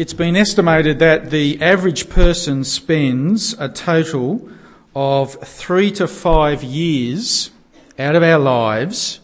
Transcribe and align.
It's 0.00 0.14
been 0.14 0.34
estimated 0.34 0.98
that 1.00 1.28
the 1.28 1.60
average 1.60 2.08
person 2.08 2.64
spends 2.64 3.52
a 3.58 3.68
total 3.68 4.48
of 4.96 5.34
three 5.46 5.90
to 5.90 6.08
five 6.08 6.64
years 6.64 7.50
out 7.98 8.16
of 8.16 8.22
our 8.22 8.38
lives 8.38 9.20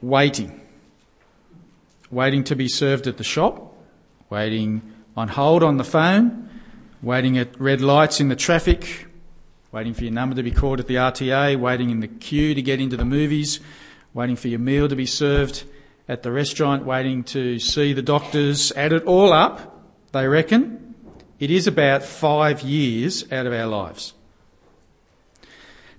waiting. 0.00 0.62
Waiting 2.10 2.42
to 2.44 2.56
be 2.56 2.68
served 2.68 3.06
at 3.06 3.18
the 3.18 3.22
shop, 3.22 3.74
waiting 4.30 4.80
on 5.14 5.28
hold 5.28 5.62
on 5.62 5.76
the 5.76 5.84
phone, 5.84 6.48
waiting 7.02 7.36
at 7.36 7.60
red 7.60 7.82
lights 7.82 8.20
in 8.20 8.28
the 8.28 8.36
traffic, 8.36 9.08
waiting 9.72 9.92
for 9.92 10.04
your 10.04 10.12
number 10.14 10.34
to 10.36 10.42
be 10.42 10.52
called 10.52 10.80
at 10.80 10.86
the 10.86 10.94
RTA, 10.94 11.58
waiting 11.58 11.90
in 11.90 12.00
the 12.00 12.08
queue 12.08 12.54
to 12.54 12.62
get 12.62 12.80
into 12.80 12.96
the 12.96 13.04
movies, 13.04 13.60
waiting 14.14 14.36
for 14.36 14.48
your 14.48 14.58
meal 14.58 14.88
to 14.88 14.96
be 14.96 15.04
served 15.04 15.64
at 16.08 16.22
the 16.22 16.32
restaurant, 16.32 16.84
waiting 16.84 17.24
to 17.24 17.58
see 17.58 17.92
the 17.92 18.02
doctors. 18.02 18.72
Add 18.72 18.92
it 18.92 19.04
all 19.04 19.32
up, 19.32 19.82
they 20.12 20.26
reckon, 20.26 20.94
it 21.38 21.50
is 21.50 21.66
about 21.66 22.04
five 22.04 22.62
years 22.62 23.30
out 23.32 23.46
of 23.46 23.52
our 23.52 23.66
lives. 23.66 24.14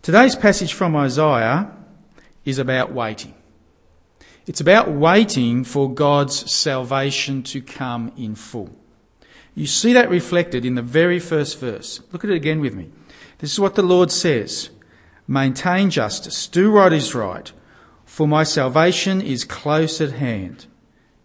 Today's 0.02 0.36
passage 0.36 0.74
from 0.74 0.96
Isaiah 0.96 1.72
is 2.46 2.60
about 2.60 2.92
waiting. 2.92 3.34
It's 4.48 4.62
about 4.62 4.92
waiting 4.92 5.64
for 5.64 5.92
God's 5.92 6.52
salvation 6.52 7.42
to 7.44 7.62
come 7.62 8.12
in 8.16 8.36
full. 8.36 8.70
You 9.56 9.66
see 9.66 9.94
that 9.94 10.10
reflected 10.10 10.66
in 10.66 10.76
the 10.76 10.82
very 10.82 11.20
first 11.20 11.60
verse. 11.60 12.02
Look 12.12 12.24
at 12.24 12.30
it 12.30 12.36
again 12.36 12.60
with 12.60 12.76
me. 12.76 12.92
This 13.40 13.52
is 13.52 13.60
what 13.60 13.76
the 13.76 13.82
Lord 13.82 14.12
says. 14.12 14.70
Maintain 15.28 15.90
justice. 15.90 16.48
Do 16.48 16.74
what 16.74 16.94
is 16.94 17.16
right. 17.16 17.52
For 18.16 18.30
my 18.30 18.46
salvation 18.46 19.20
is 19.20 19.44
close 19.44 20.00
at 20.00 20.14
hand 20.14 20.68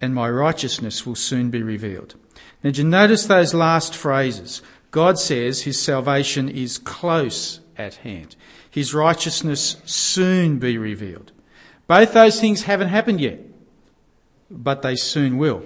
and 0.01 0.13
my 0.13 0.29
righteousness 0.29 1.07
will 1.07 1.15
soon 1.15 1.49
be 1.49 1.63
revealed. 1.63 2.17
Now, 2.65 2.71
did 2.71 2.79
you 2.79 2.85
notice 2.85 3.27
those 3.27 3.55
last 3.55 3.95
phrases? 3.95 4.61
God 4.91 5.17
says 5.17 5.63
his 5.63 5.81
salvation 5.81 6.49
is 6.49 6.79
close 6.79 7.61
at 7.79 7.95
hand 7.95 8.35
his 8.73 8.93
righteousness 8.93 9.77
soon 9.85 10.59
be 10.59 10.77
revealed. 10.79 11.31
Both 11.87 12.13
those 12.13 12.41
things 12.41 12.65
haven't 12.65 12.89
happened 12.89 13.21
yet, 13.21 13.39
but 14.51 14.83
they 14.83 14.97
soon 14.97 15.39
will. 15.39 15.63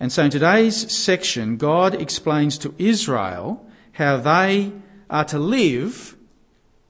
And 0.00 0.10
so 0.10 0.24
in 0.24 0.30
today's 0.30 0.90
section, 0.90 1.58
God 1.58 2.00
explains 2.00 2.56
to 2.58 2.74
Israel 2.78 3.66
how 3.92 4.16
they 4.16 4.72
are 5.10 5.26
to 5.26 5.38
live 5.38 6.16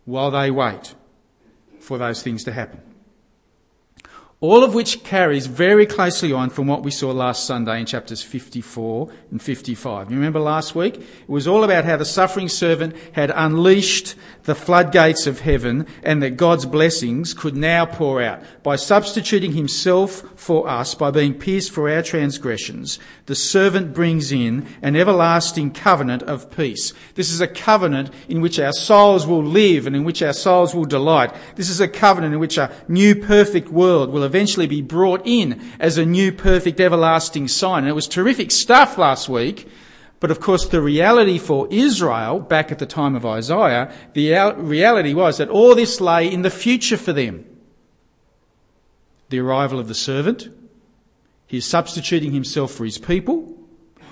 while 0.05 0.31
they 0.31 0.53
wait 0.53 0.95
for 1.81 1.99
those 1.99 2.23
things 2.23 2.45
to 2.45 2.53
happen. 2.53 2.84
All 4.45 4.63
of 4.63 4.75
which 4.75 5.03
carries 5.05 5.47
very 5.47 5.87
closely 5.87 6.31
on 6.31 6.51
from 6.51 6.67
what 6.67 6.83
we 6.83 6.91
saw 6.91 7.13
last 7.13 7.47
Sunday 7.47 7.81
in 7.81 7.87
chapters 7.87 8.23
54 8.23 9.11
and 9.31 9.41
55. 9.41 10.11
You 10.11 10.19
remember 10.19 10.39
last 10.39 10.75
week? 10.75 10.97
It 10.97 11.29
was 11.29 11.49
all 11.49 11.65
about 11.65 11.87
how 11.87 11.97
the 11.97 12.05
suffering 12.05 12.51
servant 12.51 12.95
had 13.13 13.33
unleashed 13.35 14.15
the 14.43 14.55
floodgates 14.55 15.27
of 15.27 15.41
heaven 15.41 15.87
and 16.03 16.23
that 16.23 16.37
God's 16.37 16.67
blessings 16.67 17.33
could 17.33 17.57
now 17.57 17.87
pour 17.87 18.21
out. 18.21 18.43
By 18.63 18.77
substituting 18.77 19.53
himself 19.53 20.23
for 20.39 20.69
us, 20.69 20.95
by 20.95 21.11
being 21.11 21.33
pierced 21.33 21.73
for 21.73 21.89
our 21.89 22.03
transgressions, 22.03 22.99
the 23.25 23.35
servant 23.35 23.95
brings 23.95 24.31
in 24.31 24.67
an 24.83 24.95
everlasting 24.95 25.71
covenant 25.71 26.23
of 26.25 26.51
peace. 26.55 26.93
This 27.15 27.31
is 27.31 27.41
a 27.41 27.49
covenant 27.49 28.11
in 28.29 28.43
which 28.43 28.59
our 28.59 28.75
souls 28.75 29.27
will 29.27 29.43
live 29.43 29.87
and 29.87 29.97
in 29.97 30.05
which 30.05 30.21
our 30.21 30.35
souls 30.35 30.75
will 30.75 30.85
delight. 30.85 31.35
This 31.57 31.71
is 31.71 31.81
a 31.81 31.89
covenant 31.89 32.35
in 32.35 32.41
which 32.41 32.59
a 32.59 32.71
new 32.89 33.15
perfect 33.15 33.71
world 33.71 34.11
will 34.11 34.23
eventually 34.35 34.67
be 34.67 34.83
brought 34.83 35.23
in 35.25 35.63
as 35.79 35.97
a 35.97 36.05
new 36.05 36.33
perfect 36.33 36.81
everlasting 36.81 37.47
sign. 37.47 37.85
And 37.85 37.89
it 37.89 37.95
was 37.95 38.09
terrific 38.09 38.51
stuff 38.51 38.99
last 38.99 39.29
week. 39.29 39.69
But 40.19 40.33
of 40.33 40.41
course, 40.41 40.67
the 40.67 40.81
reality 40.81 41.39
for 41.39 41.69
Israel 41.71 42.41
back 42.41 42.73
at 42.73 42.81
the 42.81 42.87
time 42.87 43.15
of 43.15 43.25
Isaiah, 43.25 43.95
the 44.13 44.55
reality 44.57 45.15
was 45.15 45.39
that 45.39 45.49
all 45.49 45.77
this 45.77 46.01
lay 46.01 46.27
in 46.27 46.43
the 46.43 46.51
future 46.51 46.97
for 46.97 47.13
them. 47.13 47.45
The 49.29 49.39
arrival 49.39 49.79
of 49.79 49.87
the 49.87 49.95
servant, 49.95 50.49
his 51.47 51.65
substituting 51.65 52.33
himself 52.33 52.73
for 52.73 52.85
his 52.85 52.99
people, 52.99 53.57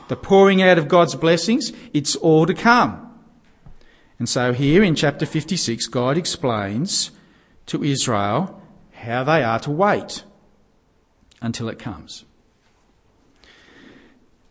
the 0.06 0.16
pouring 0.16 0.62
out 0.62 0.78
of 0.78 0.86
God's 0.86 1.16
blessings, 1.16 1.72
it's 1.92 2.14
all 2.14 2.46
to 2.46 2.54
come. 2.54 3.10
And 4.20 4.28
so 4.28 4.52
here 4.52 4.84
in 4.84 4.94
chapter 4.94 5.26
56, 5.26 5.88
God 5.88 6.16
explains 6.16 7.10
to 7.66 7.82
Israel 7.82 8.61
how 9.02 9.24
they 9.24 9.42
are 9.42 9.58
to 9.60 9.70
wait 9.70 10.24
until 11.40 11.68
it 11.68 11.78
comes. 11.78 12.24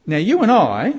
Now, 0.05 0.17
you 0.17 0.41
and 0.41 0.51
I, 0.51 0.95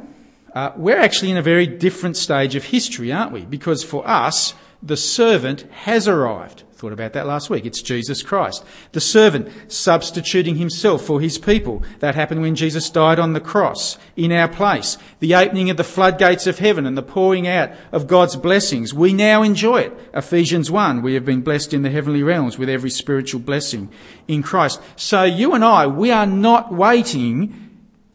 uh, 0.55 0.73
we're 0.77 0.99
actually 0.99 1.31
in 1.31 1.37
a 1.37 1.43
very 1.43 1.67
different 1.67 2.17
stage 2.17 2.55
of 2.55 2.65
history, 2.65 3.13
aren't 3.13 3.33
we? 3.33 3.43
Because 3.43 3.83
for 3.83 4.07
us, 4.09 4.55
the 4.83 4.97
servant 4.97 5.63
has 5.71 6.09
arrived. 6.09 6.65
Thought 6.83 6.93
about 6.93 7.13
that 7.13 7.29
last 7.29 7.49
week. 7.49 7.65
It's 7.65 7.81
Jesus 7.81 8.25
Christ. 8.25 8.65
The 8.91 9.01
servant 9.01 9.49
substituting 9.71 10.57
himself 10.57 11.05
for 11.05 11.21
his 11.21 11.39
people. 11.39 11.85
That 12.01 12.17
happened 12.17 12.43
when 12.43 12.57
Jesus 12.57 12.91
died 12.91 13.21
on 13.21 13.35
the 13.35 13.41
cross 13.41 13.99
in 14.17 14.33
our 14.33 14.49
place. 14.49 14.99
The 15.21 15.37
opening 15.37 15.71
of 15.71 15.77
the 15.77 15.85
floodgates 15.85 16.49
of 16.49 16.59
heaven 16.59 16.85
and 16.85 16.99
the 16.99 17.03
pouring 17.03 17.47
out 17.47 17.71
of 17.93 18.09
God's 18.09 18.35
blessings. 18.35 18.93
We 18.93 19.13
now 19.13 19.45
enjoy 19.45 19.83
it. 19.83 20.11
Ephesians 20.13 20.73
1. 20.73 21.03
We 21.03 21.15
have 21.15 21.25
been 21.25 21.43
blessed 21.43 21.73
in 21.73 21.83
the 21.83 21.91
heavenly 21.91 22.25
realms 22.25 22.59
with 22.59 22.69
every 22.69 22.91
spiritual 22.91 23.41
blessing 23.41 23.89
in 24.27 24.43
Christ. 24.43 24.81
So 24.97 25.23
you 25.23 25.55
and 25.55 25.65
I, 25.65 25.87
we 25.87 26.11
are 26.11 26.27
not 26.27 26.75
waiting 26.75 27.71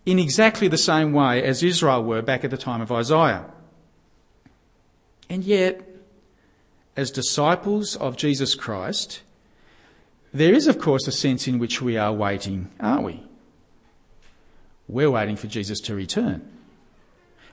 in 0.06 0.19
exactly 0.19 0.67
the 0.67 0.77
same 0.77 1.13
way 1.13 1.41
as 1.41 1.63
Israel 1.63 2.03
were 2.03 2.22
back 2.22 2.44
at 2.44 2.51
the 2.51 2.57
time 2.57 2.81
of 2.81 2.91
Isaiah. 2.91 3.45
And 5.29 5.45
yet, 5.45 5.88
as 6.97 7.11
disciples 7.11 7.95
of 7.95 8.17
Jesus 8.17 8.55
Christ, 8.55 9.21
there 10.33 10.53
is, 10.53 10.67
of 10.67 10.79
course, 10.79 11.07
a 11.07 11.11
sense 11.11 11.47
in 11.47 11.59
which 11.59 11.81
we 11.81 11.95
are 11.95 12.11
waiting, 12.11 12.69
aren't 12.79 13.03
we? 13.03 13.23
We're 14.87 15.11
waiting 15.11 15.35
for 15.35 15.47
Jesus 15.47 15.79
to 15.81 15.95
return, 15.95 16.45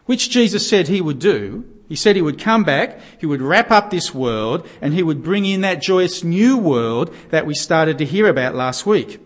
which 0.06 0.30
Jesus 0.30 0.68
said 0.68 0.88
he 0.88 1.00
would 1.00 1.18
do. 1.18 1.64
He 1.86 1.96
said 1.96 2.16
he 2.16 2.22
would 2.22 2.40
come 2.40 2.64
back, 2.64 2.98
he 3.20 3.26
would 3.26 3.42
wrap 3.42 3.70
up 3.70 3.90
this 3.90 4.14
world, 4.14 4.66
and 4.80 4.94
he 4.94 5.02
would 5.02 5.22
bring 5.22 5.44
in 5.44 5.60
that 5.60 5.82
joyous 5.82 6.24
new 6.24 6.56
world 6.56 7.14
that 7.28 7.44
we 7.44 7.54
started 7.54 7.98
to 7.98 8.06
hear 8.06 8.26
about 8.26 8.54
last 8.54 8.86
week. 8.86 9.20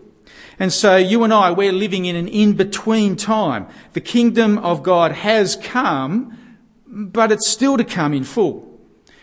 And 0.59 0.73
so 0.73 0.97
you 0.97 1.23
and 1.23 1.33
I, 1.33 1.51
we're 1.51 1.71
living 1.71 2.03
in 2.03 2.17
an 2.17 2.27
in-between 2.27 3.15
time. 3.15 3.67
The 3.93 4.01
kingdom 4.01 4.57
of 4.57 4.83
God 4.83 5.13
has 5.13 5.55
come, 5.55 6.57
but 6.85 7.31
it's 7.31 7.47
still 7.47 7.77
to 7.77 7.85
come 7.85 8.13
in 8.13 8.25
full. 8.25 8.68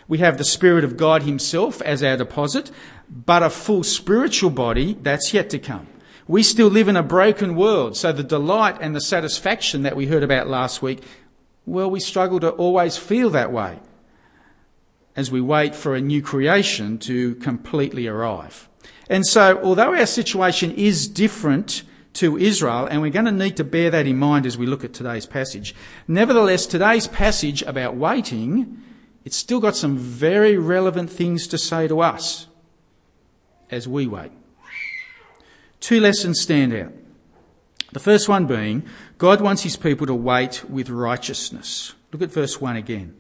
We 0.08 0.18
have 0.18 0.38
the 0.38 0.44
Spirit 0.44 0.84
of 0.84 0.96
God 0.96 1.22
Himself 1.24 1.82
as 1.82 2.02
our 2.02 2.16
deposit, 2.16 2.70
but 3.08 3.42
a 3.42 3.50
full 3.50 3.82
spiritual 3.82 4.50
body, 4.50 4.96
that's 5.02 5.34
yet 5.34 5.50
to 5.50 5.58
come. 5.58 5.86
We 6.28 6.42
still 6.42 6.68
live 6.68 6.88
in 6.88 6.96
a 6.96 7.02
broken 7.02 7.54
world, 7.54 7.96
so 7.96 8.12
the 8.12 8.22
delight 8.22 8.78
and 8.80 8.94
the 8.94 9.00
satisfaction 9.00 9.82
that 9.82 9.96
we 9.96 10.06
heard 10.06 10.22
about 10.22 10.48
last 10.48 10.82
week, 10.82 11.02
well, 11.64 11.90
we 11.90 12.00
struggle 12.00 12.40
to 12.40 12.50
always 12.50 12.96
feel 12.96 13.30
that 13.30 13.52
way 13.52 13.80
as 15.16 15.30
we 15.30 15.40
wait 15.40 15.74
for 15.74 15.94
a 15.94 16.00
new 16.00 16.22
creation 16.22 16.98
to 16.98 17.34
completely 17.36 18.06
arrive. 18.06 18.68
And 19.08 19.26
so, 19.26 19.60
although 19.62 19.94
our 19.94 20.06
situation 20.06 20.72
is 20.72 21.08
different 21.08 21.82
to 22.14 22.36
Israel, 22.36 22.86
and 22.86 23.00
we're 23.02 23.10
going 23.10 23.24
to 23.26 23.32
need 23.32 23.56
to 23.56 23.64
bear 23.64 23.90
that 23.90 24.06
in 24.06 24.18
mind 24.18 24.46
as 24.46 24.58
we 24.58 24.66
look 24.66 24.84
at 24.84 24.92
today's 24.92 25.26
passage, 25.26 25.74
nevertheless, 26.08 26.66
today's 26.66 27.06
passage 27.06 27.62
about 27.62 27.96
waiting 27.96 28.82
it's 29.26 29.36
still 29.36 29.58
got 29.58 29.74
some 29.74 29.98
very 29.98 30.56
relevant 30.56 31.10
things 31.10 31.48
to 31.48 31.58
say 31.58 31.88
to 31.88 32.00
us 32.00 32.46
as 33.72 33.88
we 33.88 34.06
wait. 34.06 34.30
Two 35.80 35.98
lessons 35.98 36.40
stand 36.40 36.72
out. 36.72 36.92
The 37.92 37.98
first 37.98 38.28
one 38.28 38.46
being, 38.46 38.84
God 39.18 39.40
wants 39.40 39.64
his 39.64 39.74
people 39.74 40.06
to 40.06 40.14
wait 40.14 40.64
with 40.70 40.90
righteousness. 40.90 41.92
Look 42.12 42.22
at 42.22 42.30
verse 42.30 42.60
1 42.60 42.76
again. 42.76 43.16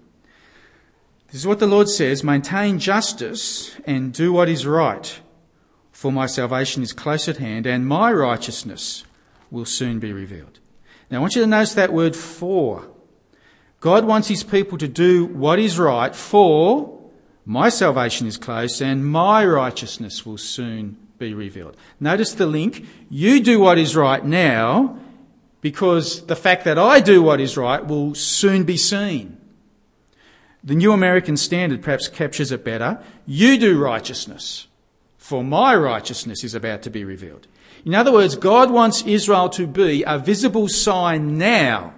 This 1.26 1.40
is 1.40 1.46
what 1.46 1.58
the 1.58 1.66
Lord 1.66 1.88
says 1.88 2.22
maintain 2.22 2.78
justice 2.78 3.76
and 3.84 4.14
do 4.14 4.32
what 4.32 4.48
is 4.48 4.64
right, 4.64 5.20
for 5.90 6.12
my 6.12 6.26
salvation 6.26 6.84
is 6.84 6.92
close 6.92 7.28
at 7.28 7.38
hand, 7.38 7.66
and 7.66 7.84
my 7.84 8.12
righteousness 8.12 9.02
will 9.50 9.64
soon 9.64 9.98
be 9.98 10.12
revealed. 10.12 10.60
Now 11.10 11.18
I 11.18 11.20
want 11.22 11.34
you 11.34 11.42
to 11.42 11.48
notice 11.48 11.74
that 11.74 11.92
word 11.92 12.14
for. 12.14 12.86
God 13.86 14.04
wants 14.04 14.26
his 14.26 14.42
people 14.42 14.78
to 14.78 14.88
do 14.88 15.26
what 15.26 15.60
is 15.60 15.78
right, 15.78 16.12
for 16.12 16.98
my 17.44 17.68
salvation 17.68 18.26
is 18.26 18.36
close 18.36 18.82
and 18.82 19.06
my 19.06 19.46
righteousness 19.46 20.26
will 20.26 20.38
soon 20.38 20.96
be 21.18 21.32
revealed. 21.32 21.76
Notice 22.00 22.32
the 22.32 22.46
link. 22.46 22.84
You 23.08 23.40
do 23.40 23.60
what 23.60 23.78
is 23.78 23.94
right 23.94 24.24
now 24.24 24.98
because 25.60 26.26
the 26.26 26.34
fact 26.34 26.64
that 26.64 26.80
I 26.80 26.98
do 26.98 27.22
what 27.22 27.40
is 27.40 27.56
right 27.56 27.86
will 27.86 28.16
soon 28.16 28.64
be 28.64 28.76
seen. 28.76 29.40
The 30.64 30.74
New 30.74 30.90
American 30.90 31.36
Standard 31.36 31.80
perhaps 31.80 32.08
captures 32.08 32.50
it 32.50 32.64
better. 32.64 33.00
You 33.24 33.56
do 33.56 33.80
righteousness, 33.80 34.66
for 35.16 35.44
my 35.44 35.76
righteousness 35.76 36.42
is 36.42 36.56
about 36.56 36.82
to 36.82 36.90
be 36.90 37.04
revealed. 37.04 37.46
In 37.84 37.94
other 37.94 38.10
words, 38.10 38.34
God 38.34 38.72
wants 38.72 39.04
Israel 39.06 39.48
to 39.50 39.64
be 39.64 40.02
a 40.02 40.18
visible 40.18 40.66
sign 40.66 41.38
now 41.38 41.94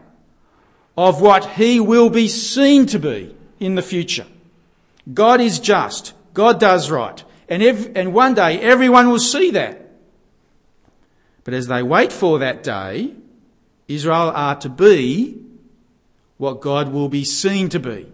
of 0.98 1.20
what 1.20 1.50
he 1.50 1.78
will 1.78 2.10
be 2.10 2.26
seen 2.26 2.84
to 2.84 2.98
be 2.98 3.32
in 3.60 3.76
the 3.76 3.82
future. 3.82 4.26
God 5.14 5.40
is 5.40 5.60
just. 5.60 6.12
God 6.34 6.58
does 6.58 6.90
right. 6.90 7.22
And, 7.48 7.62
ev- 7.62 7.92
and 7.94 8.12
one 8.12 8.34
day 8.34 8.58
everyone 8.58 9.08
will 9.08 9.20
see 9.20 9.52
that. 9.52 9.80
But 11.44 11.54
as 11.54 11.68
they 11.68 11.84
wait 11.84 12.12
for 12.12 12.40
that 12.40 12.64
day, 12.64 13.14
Israel 13.86 14.32
are 14.34 14.56
to 14.56 14.68
be 14.68 15.40
what 16.36 16.60
God 16.60 16.92
will 16.92 17.08
be 17.08 17.24
seen 17.24 17.68
to 17.68 17.78
be. 17.78 18.10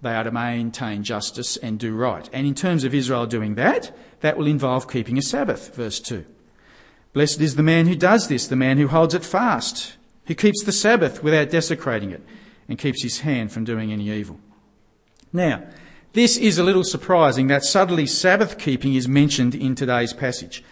They 0.00 0.14
are 0.14 0.22
to 0.22 0.30
maintain 0.30 1.02
justice 1.02 1.56
and 1.56 1.76
do 1.76 1.92
right. 1.96 2.30
And 2.32 2.46
in 2.46 2.54
terms 2.54 2.84
of 2.84 2.94
Israel 2.94 3.26
doing 3.26 3.56
that, 3.56 3.90
that 4.20 4.36
will 4.36 4.46
involve 4.46 4.88
keeping 4.88 5.18
a 5.18 5.22
Sabbath, 5.22 5.74
verse 5.74 5.98
2. 5.98 6.24
Blessed 7.12 7.40
is 7.40 7.56
the 7.56 7.64
man 7.64 7.88
who 7.88 7.96
does 7.96 8.28
this, 8.28 8.46
the 8.46 8.54
man 8.54 8.78
who 8.78 8.86
holds 8.86 9.12
it 9.12 9.24
fast, 9.24 9.96
who 10.26 10.34
keeps 10.34 10.62
the 10.64 10.72
Sabbath 10.72 11.22
without 11.22 11.50
desecrating 11.50 12.10
it, 12.10 12.22
and 12.68 12.78
keeps 12.78 13.02
his 13.02 13.20
hand 13.20 13.52
from 13.52 13.64
doing 13.64 13.92
any 13.92 14.10
evil. 14.10 14.38
Now, 15.32 15.64
this 16.14 16.36
is 16.36 16.58
a 16.58 16.64
little 16.64 16.84
surprising 16.84 17.48
that 17.48 17.64
suddenly 17.64 18.06
Sabbath 18.06 18.58
keeping 18.58 18.94
is 18.94 19.08
mentioned 19.08 19.54
in 19.54 19.74
today's 19.74 20.12
passage. 20.12 20.62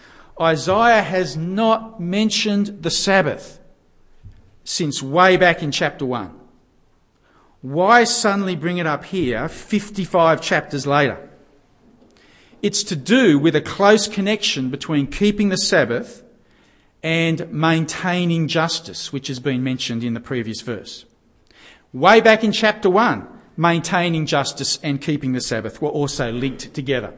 Isaiah 0.41 1.03
has 1.03 1.37
not 1.37 2.01
mentioned 2.01 2.83
the 2.83 2.91
Sabbath 2.91 3.59
since 4.65 5.03
way 5.03 5.37
back 5.37 5.63
in 5.63 5.73
chapter 5.73 6.07
1. 6.07 6.39
Why 7.61 8.05
suddenly 8.05 8.57
bring 8.57 8.79
it 8.79 8.87
up 8.87 9.05
here 9.05 9.49
55 9.49 10.41
chapters 10.41 10.87
later? 10.87 11.29
It's 12.63 12.85
to 12.85 12.97
do 12.97 13.39
with 13.39 13.57
a 13.57 13.61
close 13.61 14.07
connection 14.07 14.71
between 14.71 15.09
keeping 15.09 15.49
the 15.49 15.57
Sabbath 15.57 16.22
and 17.03 17.51
maintaining 17.53 18.49
justice, 18.49 19.13
which 19.13 19.29
has 19.29 19.41
been 19.41 19.63
mentioned 19.63 20.05
in 20.05 20.15
the 20.15 20.21
previous 20.21 20.61
verse. 20.61 21.05
Way 21.93 22.21
back 22.21 22.45
in 22.45 22.53
chapter 22.53 22.89
1, 22.89 23.27
maintaining 23.57 24.27
justice 24.27 24.79
and 24.83 25.01
keeping 25.01 25.33
the 25.33 25.41
Sabbath 25.41 25.83
were 25.83 25.89
also 25.89 26.31
linked 26.31 26.73
together. 26.75 27.15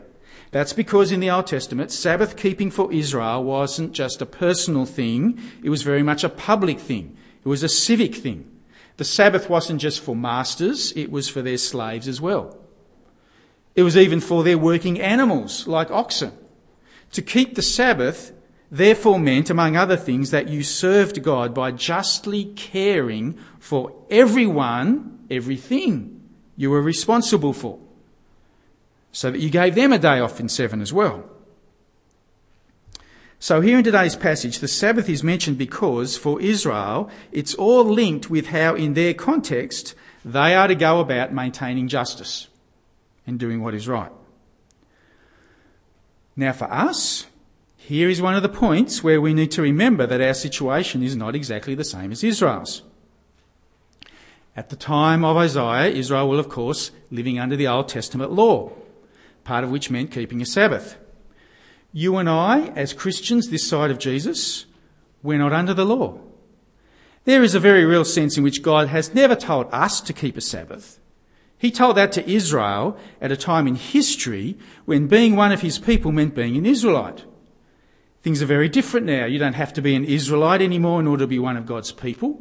That's 0.51 0.73
because 0.73 1.13
in 1.13 1.21
the 1.21 1.31
Old 1.31 1.49
Testament, 1.49 1.91
Sabbath 1.91 2.37
keeping 2.37 2.71
for 2.71 2.93
Israel 2.93 3.45
wasn't 3.45 3.93
just 3.93 4.23
a 4.23 4.27
personal 4.27 4.87
thing, 4.87 5.41
it 5.63 5.69
was 5.69 5.83
very 5.83 6.03
much 6.03 6.25
a 6.25 6.29
public 6.29 6.79
thing. 6.79 7.17
It 7.45 7.49
was 7.49 7.63
a 7.63 7.69
civic 7.69 8.15
thing. 8.15 8.51
The 8.97 9.05
Sabbath 9.05 9.51
wasn't 9.51 9.81
just 9.81 10.01
for 10.01 10.15
masters, 10.15 10.93
it 10.93 11.11
was 11.11 11.29
for 11.29 11.43
their 11.43 11.59
slaves 11.59 12.07
as 12.07 12.21
well. 12.21 12.57
It 13.75 13.83
was 13.83 13.97
even 13.97 14.21
for 14.21 14.45
their 14.45 14.57
working 14.57 15.01
animals, 15.01 15.67
like 15.67 15.91
oxen. 15.91 16.33
To 17.13 17.23
keep 17.23 17.55
the 17.55 17.63
Sabbath 17.63 18.33
therefore 18.71 19.19
meant, 19.19 19.51
among 19.51 19.77
other 19.77 19.97
things, 19.97 20.31
that 20.31 20.49
you 20.49 20.63
served 20.63 21.23
God 21.23 21.55
by 21.55 21.71
justly 21.71 22.47
caring 22.57 23.39
for 23.59 23.93
everyone, 24.11 25.25
everything 25.31 26.21
you 26.57 26.71
were 26.71 26.83
responsible 26.83 27.53
for. 27.53 27.79
So 29.13 29.31
that 29.31 29.41
you 29.41 29.51
gave 29.51 29.75
them 29.75 29.93
a 29.93 29.99
day 29.99 30.19
off 30.19 30.41
in 30.41 30.49
seven 30.49 30.81
as 30.81 30.93
well. 30.93 31.25
So 33.39 33.61
here 33.61 33.77
in 33.77 33.85
today's 33.85 34.17
passage, 34.17 34.61
the 34.61 34.69
Sabbath 34.69 35.09
is 35.09 35.23
mentioned 35.23 35.59
because 35.59 36.17
for 36.17 36.41
Israel, 36.41 37.11
it's 37.31 37.55
all 37.55 37.85
linked 37.85 38.31
with 38.31 38.47
how 38.47 38.75
in 38.75 38.95
their 38.95 39.13
context 39.13 39.95
they 40.25 40.55
are 40.55 40.67
to 40.67 40.75
go 40.75 41.01
about 41.01 41.35
maintaining 41.35 41.87
justice 41.87 42.49
and 43.27 43.39
doing 43.39 43.63
what 43.63 43.75
is 43.75 43.87
right. 43.87 44.11
Now 46.37 46.53
for 46.53 46.73
us, 46.73 47.27
here 47.87 48.09
is 48.09 48.23
one 48.23 48.35
of 48.35 48.43
the 48.43 48.49
points 48.49 49.05
where 49.05 49.21
we 49.21 49.35
need 49.35 49.51
to 49.51 49.61
remember 49.61 50.07
that 50.07 50.23
our 50.23 50.33
situation 50.33 51.03
is 51.03 51.15
not 51.15 51.35
exactly 51.35 51.75
the 51.75 51.85
same 51.85 52.13
as 52.13 52.25
Israel's. 52.25 52.83
At 54.57 54.71
the 54.71 54.77
time 54.77 55.23
of 55.23 55.37
Isaiah, 55.37 55.91
Israel 55.91 56.31
will, 56.31 56.39
of 56.39 56.49
course, 56.49 56.93
living 57.11 57.39
under 57.39 57.57
the 57.57 57.69
Old 57.69 57.89
Testament 57.89 58.33
law, 58.33 58.73
part 59.45 59.65
of 59.65 59.71
which 59.71 59.91
meant 59.91 60.11
keeping 60.11 60.41
a 60.41 60.47
Sabbath. 60.47 60.97
You 61.93 62.17
and 62.17 62.27
I, 62.27 62.69
as 62.69 62.95
Christians 62.95 63.51
this 63.51 63.69
side 63.69 63.91
of 63.91 63.99
Jesus, 63.99 64.65
we're 65.23 65.37
not 65.37 65.53
under 65.53 65.75
the 65.75 65.85
law. 65.85 66.19
There 67.25 67.43
is 67.43 67.55
a 67.55 67.61
very 67.61 67.85
real 67.85 68.07
sense 68.07 68.39
in 68.39 68.43
which 68.43 68.63
God 68.63 68.89
has 68.89 69.13
never 69.13 69.37
told 69.37 69.67
us 69.73 70.01
to 70.01 70.15
keep 70.15 70.39
a 70.39 70.41
Sabbath. 70.41 71.01
He 71.59 71.71
told 71.71 71.99
that 71.99 72.13
to 72.13 72.31
Israel 72.31 72.97
at 73.21 73.31
a 73.31 73.37
time 73.37 73.67
in 73.67 73.75
history 73.75 74.57
when 74.87 75.07
being 75.07 75.37
one 75.37 75.53
of 75.53 75.61
his 75.61 75.79
people 75.79 76.13
meant 76.13 76.35
being 76.35 76.57
an 76.57 76.65
Israelite. 76.65 77.25
Things 78.25 78.41
are 78.41 78.47
very 78.47 78.71
different 78.71 79.05
now. 79.05 79.27
You 79.27 79.39
don't 79.39 79.53
have 79.53 79.75
to 79.75 79.83
be 79.83 79.95
an 79.95 80.07
Israelite 80.07 80.63
anymore 80.63 80.99
in 80.99 81.07
order 81.07 81.25
to 81.25 81.29
be 81.29 81.39
one 81.39 81.59
of 81.59 81.67
God's 81.67 81.93
people. 81.93 82.41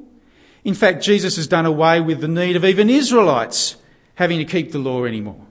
In 0.64 0.76
fact, 0.76 1.04
Jesus 1.04 1.36
has 1.36 1.46
done 1.46 1.66
away 1.66 2.00
with 2.00 2.22
the 2.22 2.30
need 2.30 2.56
of 2.56 2.64
even 2.64 2.90
Israelites 2.90 3.76
having 4.16 4.40
to 4.40 4.46
keep 4.46 4.72
the 4.72 4.80
law 4.80 5.04
anymore. 5.04 5.46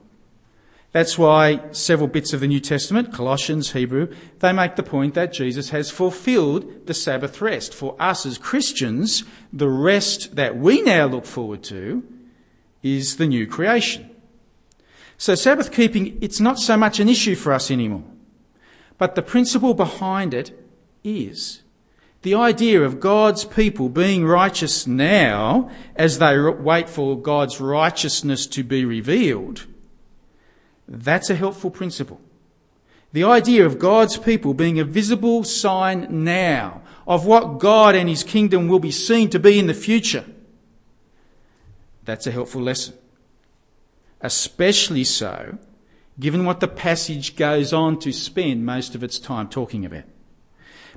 That's 0.91 1.19
why 1.19 1.61
several 1.71 2.07
bits 2.07 2.33
of 2.33 2.39
the 2.39 2.47
New 2.47 2.59
Testament, 2.59 3.13
Colossians, 3.13 3.73
Hebrew, 3.73 4.11
they 4.39 4.51
make 4.51 4.75
the 4.75 4.81
point 4.81 5.13
that 5.13 5.33
Jesus 5.33 5.69
has 5.69 5.91
fulfilled 5.91 6.87
the 6.87 6.95
Sabbath 6.95 7.39
rest. 7.39 7.71
For 7.71 7.95
us 7.99 8.25
as 8.25 8.39
Christians, 8.39 9.23
the 9.51 9.69
rest 9.69 10.35
that 10.35 10.57
we 10.57 10.81
now 10.81 11.05
look 11.05 11.27
forward 11.27 11.61
to 11.65 12.03
is 12.81 13.17
the 13.17 13.27
new 13.27 13.45
creation. 13.45 14.09
So 15.19 15.35
Sabbath 15.35 15.71
keeping, 15.71 16.17
it's 16.21 16.39
not 16.39 16.57
so 16.57 16.75
much 16.75 16.99
an 16.99 17.07
issue 17.07 17.35
for 17.35 17.53
us 17.53 17.69
anymore. 17.69 18.03
But 18.97 19.15
the 19.15 19.21
principle 19.21 19.73
behind 19.73 20.33
it 20.33 20.57
is 21.03 21.63
the 22.23 22.33
idea 22.33 22.81
of 22.81 23.01
God's 23.01 23.43
people 23.43 23.89
being 23.89 24.25
righteous 24.25 24.87
now 24.87 25.69
as 25.95 26.19
they 26.19 26.39
wait 26.39 26.89
for 26.89 27.19
God's 27.19 27.59
righteousness 27.59 28.47
to 28.47 28.63
be 28.63 28.85
revealed. 28.85 29.65
That's 30.87 31.29
a 31.29 31.35
helpful 31.35 31.69
principle. 31.69 32.21
The 33.11 33.25
idea 33.25 33.65
of 33.65 33.77
God's 33.77 34.17
people 34.17 34.53
being 34.53 34.79
a 34.79 34.85
visible 34.85 35.43
sign 35.43 36.23
now 36.23 36.81
of 37.05 37.25
what 37.25 37.59
God 37.59 37.93
and 37.93 38.07
His 38.07 38.23
kingdom 38.23 38.69
will 38.69 38.79
be 38.79 38.91
seen 38.91 39.29
to 39.31 39.39
be 39.39 39.59
in 39.59 39.67
the 39.67 39.73
future. 39.73 40.25
That's 42.05 42.25
a 42.25 42.31
helpful 42.31 42.61
lesson. 42.61 42.95
Especially 44.21 45.03
so 45.03 45.57
given 46.19 46.45
what 46.45 46.59
the 46.59 46.67
passage 46.67 47.35
goes 47.35 47.73
on 47.73 47.99
to 47.99 48.11
spend 48.11 48.65
most 48.65 48.95
of 48.95 49.03
its 49.03 49.19
time 49.19 49.47
talking 49.47 49.85
about. 49.85 50.03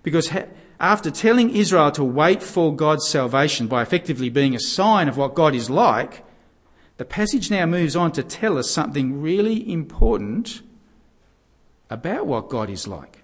Because 0.02 0.30
after 0.78 1.10
telling 1.10 1.54
Israel 1.54 1.90
to 1.92 2.04
wait 2.04 2.42
for 2.42 2.74
God's 2.74 3.08
salvation 3.08 3.66
by 3.66 3.82
effectively 3.82 4.28
being 4.28 4.54
a 4.54 4.60
sign 4.60 5.08
of 5.08 5.16
what 5.16 5.35
God 5.35 5.54
is 5.54 5.70
like, 5.70 6.23
the 6.99 7.04
passage 7.04 7.50
now 7.50 7.66
moves 7.66 7.96
on 7.96 8.12
to 8.12 8.23
tell 8.23 8.58
us 8.58 8.70
something 8.70 9.20
really 9.20 9.70
important 9.70 10.62
about 11.88 12.26
what 12.26 12.49
God 12.49 12.68
is 12.68 12.87
like. 12.87 13.23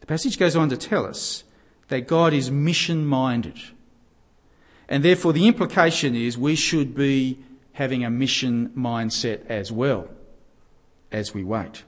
The 0.00 0.06
passage 0.06 0.38
goes 0.38 0.56
on 0.56 0.68
to 0.68 0.76
tell 0.76 1.06
us 1.06 1.44
that 1.88 2.06
God 2.06 2.32
is 2.34 2.50
mission 2.50 3.06
minded. 3.06 3.58
And 4.88 5.02
therefore, 5.02 5.32
the 5.32 5.46
implication 5.46 6.14
is 6.14 6.36
we 6.36 6.56
should 6.56 6.94
be 6.94 7.38
having 7.72 8.04
a 8.04 8.10
mission 8.10 8.68
mindset 8.76 9.46
as 9.46 9.72
well 9.72 10.08
as 11.14 11.32
we 11.32 11.44
wait. 11.44 11.84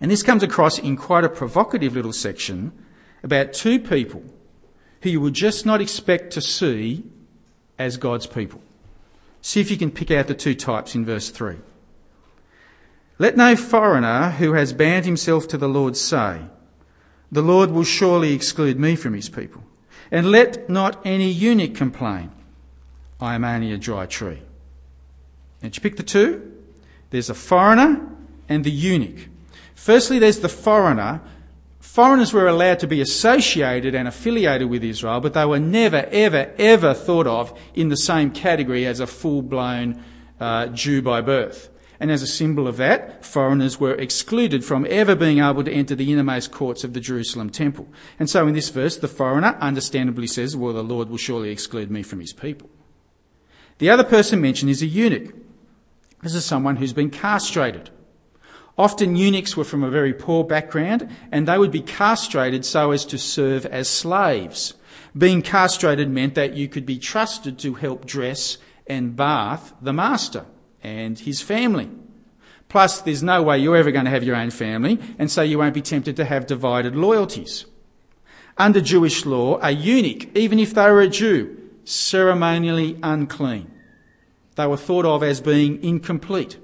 And 0.00 0.10
this 0.10 0.22
comes 0.22 0.42
across 0.42 0.78
in 0.78 0.96
quite 0.96 1.24
a 1.24 1.28
provocative 1.28 1.94
little 1.94 2.12
section 2.12 2.72
about 3.22 3.52
two 3.52 3.78
people 3.78 4.22
who 5.02 5.10
you 5.10 5.20
would 5.20 5.34
just 5.34 5.66
not 5.66 5.80
expect 5.80 6.32
to 6.32 6.40
see 6.40 7.04
as 7.78 7.96
God's 7.96 8.26
people. 8.26 8.62
See 9.42 9.60
if 9.60 9.70
you 9.70 9.76
can 9.76 9.90
pick 9.90 10.10
out 10.10 10.28
the 10.28 10.34
two 10.34 10.54
types 10.54 10.94
in 10.94 11.04
verse 11.04 11.30
3. 11.30 11.56
Let 13.18 13.36
no 13.36 13.56
foreigner 13.56 14.30
who 14.30 14.52
has 14.52 14.72
bound 14.72 15.04
himself 15.04 15.48
to 15.48 15.58
the 15.58 15.68
Lord 15.68 15.96
say, 15.96 16.40
The 17.32 17.42
Lord 17.42 17.70
will 17.70 17.84
surely 17.84 18.32
exclude 18.32 18.78
me 18.78 18.96
from 18.96 19.14
his 19.14 19.28
people. 19.28 19.64
And 20.10 20.30
let 20.30 20.70
not 20.70 21.00
any 21.04 21.30
eunuch 21.30 21.74
complain, 21.74 22.30
I 23.20 23.34
am 23.34 23.44
only 23.44 23.72
a 23.72 23.78
dry 23.78 24.06
tree. 24.06 24.42
Did 25.62 25.76
you 25.76 25.82
pick 25.82 25.96
the 25.96 26.02
two? 26.02 26.49
There's 27.10 27.30
a 27.30 27.34
foreigner 27.34 28.06
and 28.48 28.64
the 28.64 28.70
eunuch. 28.70 29.28
Firstly, 29.74 30.18
there's 30.18 30.40
the 30.40 30.48
foreigner. 30.48 31.20
Foreigners 31.80 32.32
were 32.32 32.46
allowed 32.46 32.78
to 32.80 32.86
be 32.86 33.00
associated 33.00 33.94
and 33.94 34.06
affiliated 34.06 34.68
with 34.68 34.84
Israel, 34.84 35.20
but 35.20 35.34
they 35.34 35.44
were 35.44 35.58
never, 35.58 36.06
ever, 36.10 36.52
ever 36.58 36.94
thought 36.94 37.26
of 37.26 37.58
in 37.74 37.88
the 37.88 37.96
same 37.96 38.30
category 38.30 38.86
as 38.86 39.00
a 39.00 39.06
full 39.06 39.42
blown 39.42 40.02
uh, 40.38 40.66
Jew 40.68 41.02
by 41.02 41.20
birth. 41.20 41.68
And 41.98 42.10
as 42.10 42.22
a 42.22 42.26
symbol 42.26 42.66
of 42.66 42.78
that, 42.78 43.24
foreigners 43.24 43.78
were 43.78 43.94
excluded 43.94 44.64
from 44.64 44.86
ever 44.88 45.14
being 45.14 45.38
able 45.38 45.62
to 45.64 45.72
enter 45.72 45.94
the 45.94 46.10
innermost 46.10 46.50
courts 46.50 46.82
of 46.82 46.94
the 46.94 47.00
Jerusalem 47.00 47.50
temple. 47.50 47.88
And 48.18 48.28
so 48.30 48.46
in 48.46 48.54
this 48.54 48.70
verse, 48.70 48.96
the 48.96 49.08
foreigner 49.08 49.58
understandably 49.60 50.26
says, 50.26 50.56
Well, 50.56 50.72
the 50.72 50.82
Lord 50.82 51.10
will 51.10 51.18
surely 51.18 51.50
exclude 51.50 51.90
me 51.90 52.02
from 52.02 52.20
his 52.20 52.32
people. 52.32 52.70
The 53.78 53.90
other 53.90 54.04
person 54.04 54.40
mentioned 54.40 54.70
is 54.70 54.80
a 54.80 54.86
eunuch. 54.86 55.34
This 56.22 56.34
is 56.34 56.44
someone 56.44 56.76
who's 56.76 56.92
been 56.92 57.10
castrated. 57.10 57.90
Often 58.76 59.16
eunuchs 59.16 59.56
were 59.56 59.64
from 59.64 59.82
a 59.82 59.90
very 59.90 60.12
poor 60.12 60.44
background 60.44 61.08
and 61.32 61.46
they 61.46 61.58
would 61.58 61.70
be 61.70 61.82
castrated 61.82 62.64
so 62.64 62.90
as 62.92 63.04
to 63.06 63.18
serve 63.18 63.66
as 63.66 63.88
slaves. 63.88 64.74
Being 65.16 65.42
castrated 65.42 66.10
meant 66.10 66.34
that 66.34 66.54
you 66.54 66.68
could 66.68 66.86
be 66.86 66.98
trusted 66.98 67.58
to 67.60 67.74
help 67.74 68.06
dress 68.06 68.58
and 68.86 69.16
bath 69.16 69.72
the 69.80 69.92
master 69.92 70.46
and 70.82 71.18
his 71.18 71.40
family. 71.40 71.90
Plus, 72.68 73.00
there's 73.00 73.22
no 73.22 73.42
way 73.42 73.58
you're 73.58 73.76
ever 73.76 73.90
going 73.90 74.04
to 74.04 74.10
have 74.12 74.22
your 74.22 74.36
own 74.36 74.50
family, 74.50 74.98
and 75.18 75.28
so 75.28 75.42
you 75.42 75.58
won't 75.58 75.74
be 75.74 75.82
tempted 75.82 76.14
to 76.16 76.24
have 76.24 76.46
divided 76.46 76.94
loyalties. 76.94 77.66
Under 78.56 78.80
Jewish 78.80 79.26
law, 79.26 79.58
a 79.60 79.72
eunuch, 79.72 80.28
even 80.36 80.60
if 80.60 80.72
they 80.72 80.88
were 80.88 81.00
a 81.00 81.08
Jew, 81.08 81.70
ceremonially 81.84 82.96
unclean. 83.02 83.70
They 84.60 84.66
were 84.66 84.76
thought 84.76 85.06
of 85.06 85.22
as 85.22 85.40
being 85.40 85.82
incomplete. 85.82 86.58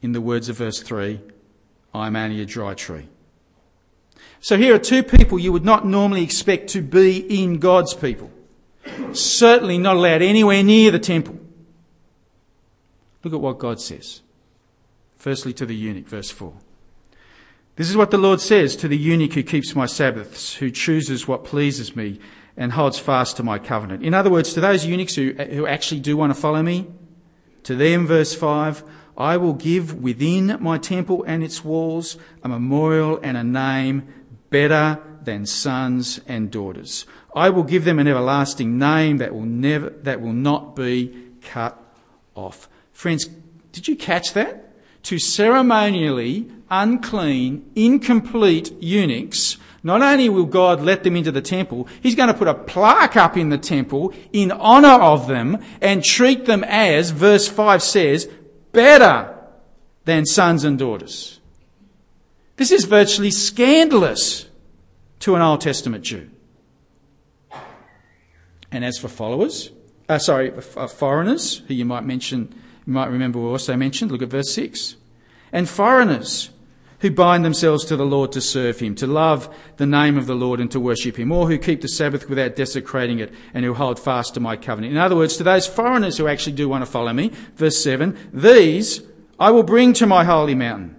In 0.00 0.12
the 0.12 0.20
words 0.20 0.48
of 0.48 0.58
verse 0.58 0.80
3, 0.80 1.20
I'm 1.92 2.14
only 2.14 2.40
a 2.40 2.46
dry 2.46 2.74
tree. 2.74 3.08
So 4.38 4.56
here 4.56 4.76
are 4.76 4.78
two 4.78 5.02
people 5.02 5.40
you 5.40 5.50
would 5.50 5.64
not 5.64 5.84
normally 5.84 6.22
expect 6.22 6.68
to 6.68 6.80
be 6.80 7.18
in 7.42 7.58
God's 7.58 7.94
people. 7.94 8.30
Certainly 9.12 9.78
not 9.78 9.96
allowed 9.96 10.22
anywhere 10.22 10.62
near 10.62 10.92
the 10.92 11.00
temple. 11.00 11.40
Look 13.24 13.34
at 13.34 13.40
what 13.40 13.58
God 13.58 13.80
says. 13.80 14.20
Firstly, 15.16 15.52
to 15.54 15.66
the 15.66 15.74
eunuch, 15.74 16.06
verse 16.06 16.30
4. 16.30 16.52
This 17.74 17.90
is 17.90 17.96
what 17.96 18.12
the 18.12 18.18
Lord 18.18 18.40
says 18.40 18.76
to 18.76 18.86
the 18.86 18.96
eunuch 18.96 19.32
who 19.32 19.42
keeps 19.42 19.74
my 19.74 19.86
Sabbaths, 19.86 20.54
who 20.54 20.70
chooses 20.70 21.26
what 21.26 21.42
pleases 21.42 21.96
me 21.96 22.20
and 22.58 22.72
holds 22.72 22.98
fast 22.98 23.36
to 23.36 23.42
my 23.42 23.58
covenant. 23.58 24.02
In 24.02 24.12
other 24.12 24.28
words, 24.28 24.52
to 24.52 24.60
those 24.60 24.84
eunuchs 24.84 25.14
who, 25.14 25.32
who 25.32 25.66
actually 25.66 26.00
do 26.00 26.16
want 26.16 26.34
to 26.34 26.38
follow 26.38 26.62
me, 26.62 26.86
to 27.62 27.76
them, 27.76 28.06
verse 28.06 28.34
5, 28.34 28.82
I 29.16 29.36
will 29.36 29.54
give 29.54 30.02
within 30.02 30.58
my 30.60 30.76
temple 30.76 31.24
and 31.26 31.42
its 31.42 31.64
walls 31.64 32.16
a 32.42 32.48
memorial 32.48 33.18
and 33.22 33.36
a 33.36 33.44
name 33.44 34.08
better 34.50 35.00
than 35.22 35.46
sons 35.46 36.20
and 36.26 36.50
daughters. 36.50 37.06
I 37.34 37.50
will 37.50 37.62
give 37.62 37.84
them 37.84 37.98
an 37.98 38.08
everlasting 38.08 38.78
name 38.78 39.18
that 39.18 39.34
will 39.34 39.44
never, 39.44 39.90
that 39.90 40.20
will 40.20 40.32
not 40.32 40.74
be 40.74 41.14
cut 41.42 41.80
off. 42.34 42.68
Friends, 42.92 43.26
did 43.72 43.86
you 43.86 43.96
catch 43.96 44.32
that? 44.32 44.72
To 45.04 45.18
ceremonially 45.18 46.50
unclean, 46.70 47.70
incomplete 47.76 48.72
eunuchs, 48.82 49.58
not 49.88 50.02
only 50.02 50.28
will 50.28 50.44
God 50.44 50.82
let 50.82 51.02
them 51.02 51.16
into 51.16 51.32
the 51.32 51.40
temple, 51.40 51.88
He's 52.02 52.14
going 52.14 52.28
to 52.28 52.34
put 52.34 52.46
a 52.46 52.54
plaque 52.54 53.16
up 53.16 53.36
in 53.36 53.48
the 53.48 53.58
temple 53.58 54.12
in 54.32 54.52
honour 54.52 55.02
of 55.02 55.26
them 55.26 55.58
and 55.80 56.04
treat 56.04 56.44
them 56.44 56.62
as, 56.62 57.10
verse 57.10 57.48
5 57.48 57.82
says, 57.82 58.28
better 58.72 59.34
than 60.04 60.26
sons 60.26 60.62
and 60.62 60.78
daughters. 60.78 61.40
This 62.56 62.70
is 62.70 62.84
virtually 62.84 63.30
scandalous 63.30 64.46
to 65.20 65.34
an 65.34 65.42
Old 65.42 65.62
Testament 65.62 66.04
Jew. 66.04 66.28
And 68.70 68.84
as 68.84 68.98
for 68.98 69.08
followers, 69.08 69.70
uh, 70.08 70.18
sorry, 70.18 70.52
uh, 70.52 70.86
foreigners, 70.86 71.62
who 71.66 71.74
you 71.74 71.86
might 71.86 72.04
mention, 72.04 72.54
you 72.86 72.92
might 72.92 73.06
remember 73.06 73.38
we 73.38 73.46
also 73.48 73.74
mentioned, 73.74 74.10
look 74.10 74.22
at 74.22 74.28
verse 74.28 74.52
6. 74.52 74.96
And 75.50 75.68
foreigners 75.68 76.50
who 77.00 77.10
bind 77.10 77.44
themselves 77.44 77.84
to 77.84 77.96
the 77.96 78.06
Lord 78.06 78.32
to 78.32 78.40
serve 78.40 78.80
him, 78.80 78.94
to 78.96 79.06
love 79.06 79.54
the 79.76 79.86
name 79.86 80.18
of 80.18 80.26
the 80.26 80.34
Lord 80.34 80.60
and 80.60 80.70
to 80.72 80.80
worship 80.80 81.16
him, 81.16 81.30
or 81.30 81.48
who 81.48 81.58
keep 81.58 81.80
the 81.80 81.88
Sabbath 81.88 82.28
without 82.28 82.56
desecrating 82.56 83.18
it 83.20 83.32
and 83.54 83.64
who 83.64 83.74
hold 83.74 84.00
fast 84.00 84.34
to 84.34 84.40
my 84.40 84.56
covenant. 84.56 84.92
In 84.92 84.98
other 84.98 85.16
words, 85.16 85.36
to 85.36 85.44
those 85.44 85.66
foreigners 85.66 86.18
who 86.18 86.26
actually 86.26 86.56
do 86.56 86.68
want 86.68 86.84
to 86.84 86.90
follow 86.90 87.12
me, 87.12 87.32
verse 87.54 87.82
7, 87.82 88.30
these 88.32 89.02
I 89.38 89.50
will 89.50 89.62
bring 89.62 89.92
to 89.94 90.06
my 90.06 90.24
holy 90.24 90.54
mountain 90.54 90.96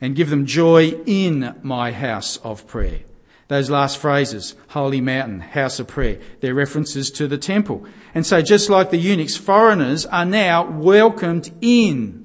and 0.00 0.16
give 0.16 0.30
them 0.30 0.46
joy 0.46 0.94
in 1.06 1.54
my 1.62 1.92
house 1.92 2.38
of 2.38 2.66
prayer. 2.66 3.00
Those 3.48 3.68
last 3.68 3.98
phrases, 3.98 4.54
holy 4.68 5.00
mountain, 5.00 5.40
house 5.40 5.80
of 5.80 5.88
prayer, 5.88 6.20
they're 6.40 6.54
references 6.54 7.10
to 7.12 7.26
the 7.26 7.38
temple. 7.38 7.84
And 8.14 8.24
so 8.24 8.42
just 8.42 8.70
like 8.70 8.90
the 8.90 8.96
eunuchs, 8.96 9.36
foreigners 9.36 10.06
are 10.06 10.24
now 10.24 10.68
welcomed 10.70 11.52
in 11.60 12.24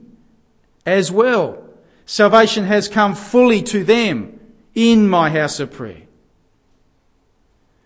as 0.85 1.11
well. 1.11 1.64
Salvation 2.05 2.65
has 2.65 2.87
come 2.87 3.15
fully 3.15 3.61
to 3.63 3.83
them 3.83 4.39
in 4.73 5.09
my 5.09 5.29
house 5.29 5.59
of 5.59 5.71
prayer. 5.71 6.03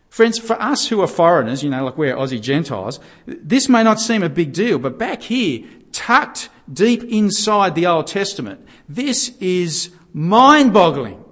Friends, 0.10 0.38
for 0.38 0.62
us 0.62 0.88
who 0.88 1.02
are 1.02 1.08
foreigners, 1.08 1.64
you 1.64 1.70
know, 1.70 1.86
like 1.86 1.98
we're 1.98 2.16
Aussie 2.16 2.42
Gentiles, 2.42 3.00
this 3.26 3.70
may 3.70 3.84
not 3.84 4.00
seem 4.00 4.24
a 4.24 4.30
big 4.30 4.52
deal, 4.52 4.78
but 4.80 4.98
back 4.98 5.22
here, 5.22 5.64
tucked 5.92 6.50
deep 6.72 7.04
inside 7.04 7.76
the 7.76 7.86
Old 7.86 8.08
Testament, 8.08 8.66
this 8.90 9.36
is 9.40 9.92
mind 10.12 10.74
boggling. 10.74 11.24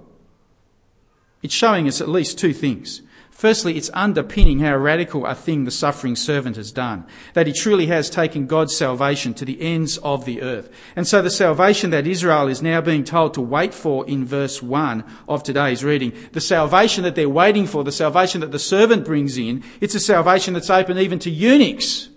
It's 1.42 1.54
showing 1.54 1.86
us 1.86 2.00
at 2.00 2.08
least 2.08 2.38
two 2.38 2.52
things. 2.52 3.02
Firstly, 3.38 3.76
it's 3.76 3.88
underpinning 3.94 4.58
how 4.58 4.74
radical 4.74 5.24
a 5.24 5.32
thing 5.32 5.62
the 5.62 5.70
suffering 5.70 6.16
servant 6.16 6.56
has 6.56 6.72
done. 6.72 7.06
That 7.34 7.46
he 7.46 7.52
truly 7.52 7.86
has 7.86 8.10
taken 8.10 8.48
God's 8.48 8.76
salvation 8.76 9.32
to 9.34 9.44
the 9.44 9.62
ends 9.62 9.96
of 9.98 10.24
the 10.24 10.42
earth. 10.42 10.68
And 10.96 11.06
so 11.06 11.22
the 11.22 11.30
salvation 11.30 11.90
that 11.90 12.04
Israel 12.04 12.48
is 12.48 12.62
now 12.62 12.80
being 12.80 13.04
told 13.04 13.34
to 13.34 13.40
wait 13.40 13.72
for 13.72 14.04
in 14.08 14.24
verse 14.24 14.60
1 14.60 15.04
of 15.28 15.44
today's 15.44 15.84
reading, 15.84 16.14
the 16.32 16.40
salvation 16.40 17.04
that 17.04 17.14
they're 17.14 17.28
waiting 17.28 17.68
for, 17.68 17.84
the 17.84 17.92
salvation 17.92 18.40
that 18.40 18.50
the 18.50 18.58
servant 18.58 19.04
brings 19.04 19.38
in, 19.38 19.62
it's 19.80 19.94
a 19.94 20.00
salvation 20.00 20.54
that's 20.54 20.68
open 20.68 20.98
even 20.98 21.20
to 21.20 21.30
eunuchs 21.30 22.08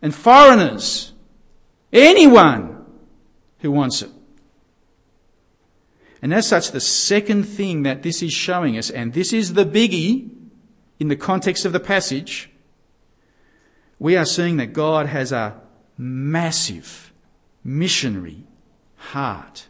and 0.00 0.14
foreigners. 0.14 1.12
Anyone 1.92 2.86
who 3.58 3.70
wants 3.70 4.00
it. 4.00 4.10
And 6.22 6.32
as 6.32 6.48
such, 6.48 6.70
the 6.70 6.80
second 6.80 7.44
thing 7.44 7.82
that 7.82 8.02
this 8.02 8.22
is 8.22 8.32
showing 8.32 8.78
us, 8.78 8.88
and 8.88 9.12
this 9.12 9.34
is 9.34 9.52
the 9.52 9.66
biggie 9.66 10.36
in 10.98 11.08
the 11.08 11.16
context 11.16 11.64
of 11.64 11.72
the 11.72 11.80
passage, 11.80 12.50
we 13.98 14.16
are 14.16 14.24
seeing 14.24 14.56
that 14.58 14.72
God 14.72 15.06
has 15.06 15.32
a 15.32 15.60
massive 15.96 17.12
missionary 17.64 18.44
heart. 18.96 19.66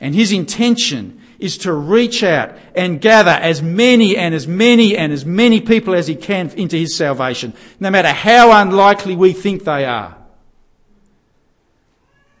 And 0.00 0.14
his 0.14 0.32
intention 0.32 1.20
is 1.38 1.58
to 1.58 1.72
reach 1.72 2.22
out 2.22 2.56
and 2.74 3.00
gather 3.00 3.30
as 3.30 3.62
many 3.62 4.16
and 4.16 4.34
as 4.34 4.46
many 4.46 4.96
and 4.96 5.12
as 5.12 5.24
many 5.24 5.60
people 5.60 5.94
as 5.94 6.06
he 6.06 6.14
can 6.14 6.50
into 6.50 6.76
his 6.76 6.96
salvation, 6.96 7.54
no 7.80 7.90
matter 7.90 8.12
how 8.12 8.62
unlikely 8.62 9.16
we 9.16 9.32
think 9.32 9.64
they 9.64 9.84
are. 9.84 10.16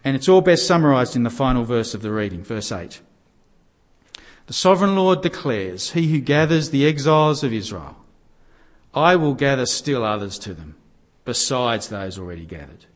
And 0.04 0.14
it's 0.14 0.28
all 0.28 0.42
best 0.42 0.66
summarized 0.66 1.16
in 1.16 1.22
the 1.22 1.30
final 1.30 1.64
verse 1.64 1.94
of 1.94 2.02
the 2.02 2.12
reading, 2.12 2.44
verse 2.44 2.70
8. 2.70 3.00
The 4.46 4.52
sovereign 4.52 4.96
Lord 4.96 5.22
declares, 5.22 5.92
He 5.92 6.08
who 6.08 6.20
gathers 6.20 6.70
the 6.70 6.86
exiles 6.86 7.42
of 7.42 7.52
Israel, 7.52 7.96
I 8.94 9.16
will 9.16 9.34
gather 9.34 9.66
still 9.66 10.04
others 10.04 10.38
to 10.40 10.54
them, 10.54 10.76
besides 11.24 11.88
those 11.88 12.18
already 12.18 12.44
gathered. 12.44 12.86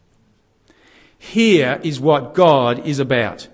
Here 1.18 1.80
is 1.82 1.98
what 1.98 2.34
God 2.34 2.86
is 2.86 2.98
about 2.98 3.48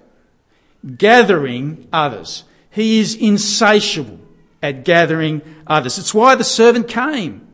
gathering 0.97 1.89
others. 1.93 2.45
He 2.71 2.99
is 2.99 3.15
insatiable 3.15 4.19
at 4.63 4.85
gathering 4.85 5.41
others. 5.67 5.99
It's 5.99 6.13
why 6.13 6.35
the 6.35 6.45
servant 6.45 6.89
came 6.89 7.47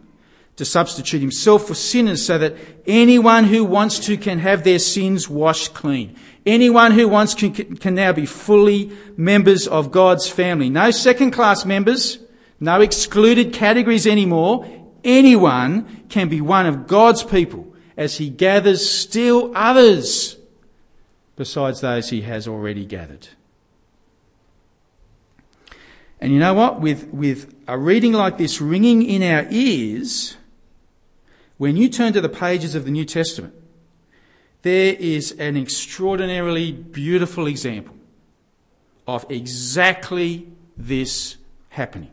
to 0.61 0.65
substitute 0.67 1.23
himself 1.23 1.67
for 1.67 1.75
sinners 1.75 2.23
so 2.23 2.37
that 2.37 2.55
anyone 2.87 3.45
who 3.45 3.65
wants 3.65 3.99
to 3.99 4.19
can 4.19 4.39
have 4.39 4.63
their 4.63 4.79
sins 4.79 5.27
washed 5.27 5.73
clean. 5.73 6.15
Anyone 6.45 6.93
who 6.93 7.09
wants 7.09 7.33
can, 7.33 7.79
can 7.79 7.95
now 7.95 8.13
be 8.13 8.27
fully 8.27 8.93
members 9.17 9.67
of 9.67 9.91
God's 9.91 10.29
family. 10.29 10.69
No 10.69 10.91
second 10.91 11.31
class 11.31 11.65
members, 11.65 12.19
no 12.61 12.83
excluded 12.83 13.55
categories 13.55 14.07
anymore. 14.07 14.69
Anyone 15.03 16.05
can 16.11 16.29
be 16.29 16.43
one 16.43 16.67
of 16.67 16.87
God's 16.87 17.23
people 17.23 17.75
as 17.97 18.19
he 18.19 18.29
gathers 18.29 18.87
still 18.87 19.53
others 19.55 20.37
besides 21.37 21.81
those 21.81 22.11
he 22.11 22.21
has 22.21 22.47
already 22.47 22.85
gathered. 22.85 23.29
And 26.21 26.35
you 26.35 26.39
know 26.39 26.53
what? 26.53 26.83
With, 26.83 27.09
with 27.15 27.55
a 27.67 27.79
reading 27.79 28.13
like 28.13 28.37
this 28.37 28.61
ringing 28.61 29.03
in 29.03 29.23
our 29.23 29.47
ears, 29.49 30.37
when 31.61 31.77
you 31.77 31.91
turn 31.91 32.15
to 32.15 32.23
the 32.23 32.29
pages 32.31 32.75
of 32.75 32.87
the 32.87 32.91
New 32.91 33.05
Testament, 33.05 33.53
there 34.63 34.95
is 34.95 35.33
an 35.33 35.59
extraordinarily 35.59 36.73
beautiful 36.73 37.47
example 37.47 37.95
of 39.07 39.27
exactly 39.29 40.49
this 40.75 41.37
happening. 41.69 42.13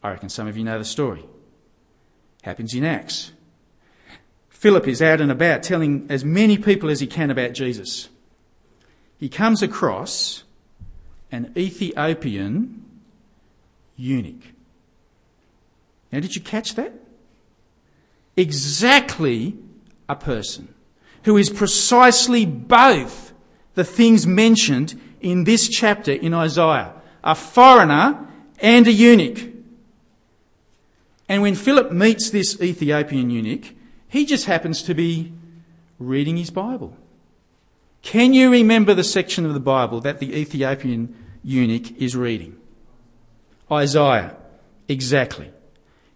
I 0.00 0.10
reckon 0.10 0.28
some 0.28 0.46
of 0.46 0.56
you 0.56 0.62
know 0.62 0.78
the 0.78 0.84
story. 0.84 1.24
Happens 2.44 2.72
in 2.72 2.84
Acts. 2.84 3.32
Philip 4.48 4.86
is 4.86 5.02
out 5.02 5.20
and 5.20 5.32
about 5.32 5.64
telling 5.64 6.06
as 6.08 6.24
many 6.24 6.58
people 6.58 6.88
as 6.88 7.00
he 7.00 7.08
can 7.08 7.32
about 7.32 7.52
Jesus. 7.52 8.08
He 9.18 9.28
comes 9.28 9.60
across 9.60 10.44
an 11.32 11.52
Ethiopian 11.56 12.84
eunuch. 13.96 14.52
Now, 16.12 16.20
did 16.20 16.36
you 16.36 16.42
catch 16.42 16.76
that? 16.76 17.01
Exactly 18.36 19.56
a 20.08 20.16
person 20.16 20.72
who 21.24 21.36
is 21.36 21.50
precisely 21.50 22.44
both 22.44 23.32
the 23.74 23.84
things 23.84 24.26
mentioned 24.26 25.00
in 25.20 25.44
this 25.44 25.68
chapter 25.68 26.12
in 26.12 26.34
Isaiah 26.34 26.94
a 27.24 27.34
foreigner 27.34 28.26
and 28.58 28.86
a 28.86 28.92
eunuch. 28.92 29.52
And 31.28 31.40
when 31.40 31.54
Philip 31.54 31.92
meets 31.92 32.30
this 32.30 32.60
Ethiopian 32.60 33.30
eunuch, 33.30 33.74
he 34.08 34.26
just 34.26 34.46
happens 34.46 34.82
to 34.82 34.94
be 34.94 35.32
reading 35.98 36.36
his 36.36 36.50
Bible. 36.50 36.96
Can 38.02 38.34
you 38.34 38.50
remember 38.50 38.92
the 38.92 39.04
section 39.04 39.46
of 39.46 39.54
the 39.54 39.60
Bible 39.60 40.00
that 40.00 40.18
the 40.18 40.36
Ethiopian 40.36 41.14
eunuch 41.44 41.96
is 41.96 42.16
reading? 42.16 42.56
Isaiah. 43.70 44.36
Exactly. 44.88 45.50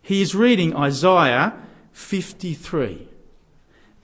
He 0.02 0.20
is 0.20 0.35
reading 0.35 0.76
Isaiah 0.76 1.54
53. 1.97 3.09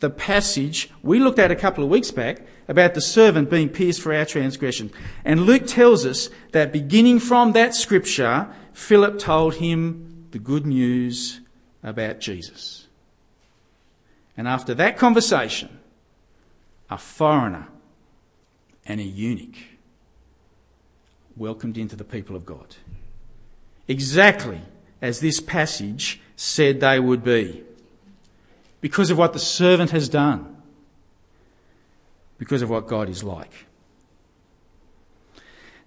The 0.00 0.08
passage 0.08 0.90
we 1.02 1.20
looked 1.20 1.38
at 1.38 1.50
a 1.50 1.56
couple 1.56 1.84
of 1.84 1.90
weeks 1.90 2.10
back 2.10 2.40
about 2.66 2.94
the 2.94 3.02
servant 3.02 3.50
being 3.50 3.68
pierced 3.68 4.00
for 4.00 4.14
our 4.14 4.24
transgression. 4.24 4.90
And 5.26 5.42
Luke 5.42 5.66
tells 5.66 6.06
us 6.06 6.30
that 6.52 6.72
beginning 6.72 7.20
from 7.20 7.52
that 7.52 7.74
scripture, 7.74 8.48
Philip 8.72 9.18
told 9.18 9.56
him 9.56 10.26
the 10.30 10.38
good 10.38 10.66
news 10.66 11.40
about 11.82 12.18
Jesus. 12.18 12.88
And 14.38 14.48
after 14.48 14.72
that 14.74 14.96
conversation, 14.96 15.78
a 16.90 16.96
foreigner 16.96 17.68
and 18.86 19.00
a 19.00 19.04
eunuch 19.04 19.56
welcomed 21.36 21.76
into 21.76 21.94
the 21.94 22.04
people 22.04 22.36
of 22.36 22.46
God. 22.46 22.74
Exactly 23.86 24.62
as 25.02 25.20
this 25.20 25.40
passage 25.40 26.20
said 26.36 26.80
they 26.80 26.98
would 26.98 27.22
be. 27.22 27.64
Because 28.82 29.10
of 29.10 29.16
what 29.16 29.32
the 29.32 29.38
servant 29.38 29.92
has 29.92 30.10
done. 30.10 30.62
Because 32.36 32.60
of 32.60 32.68
what 32.68 32.86
God 32.86 33.08
is 33.08 33.24
like. 33.24 33.66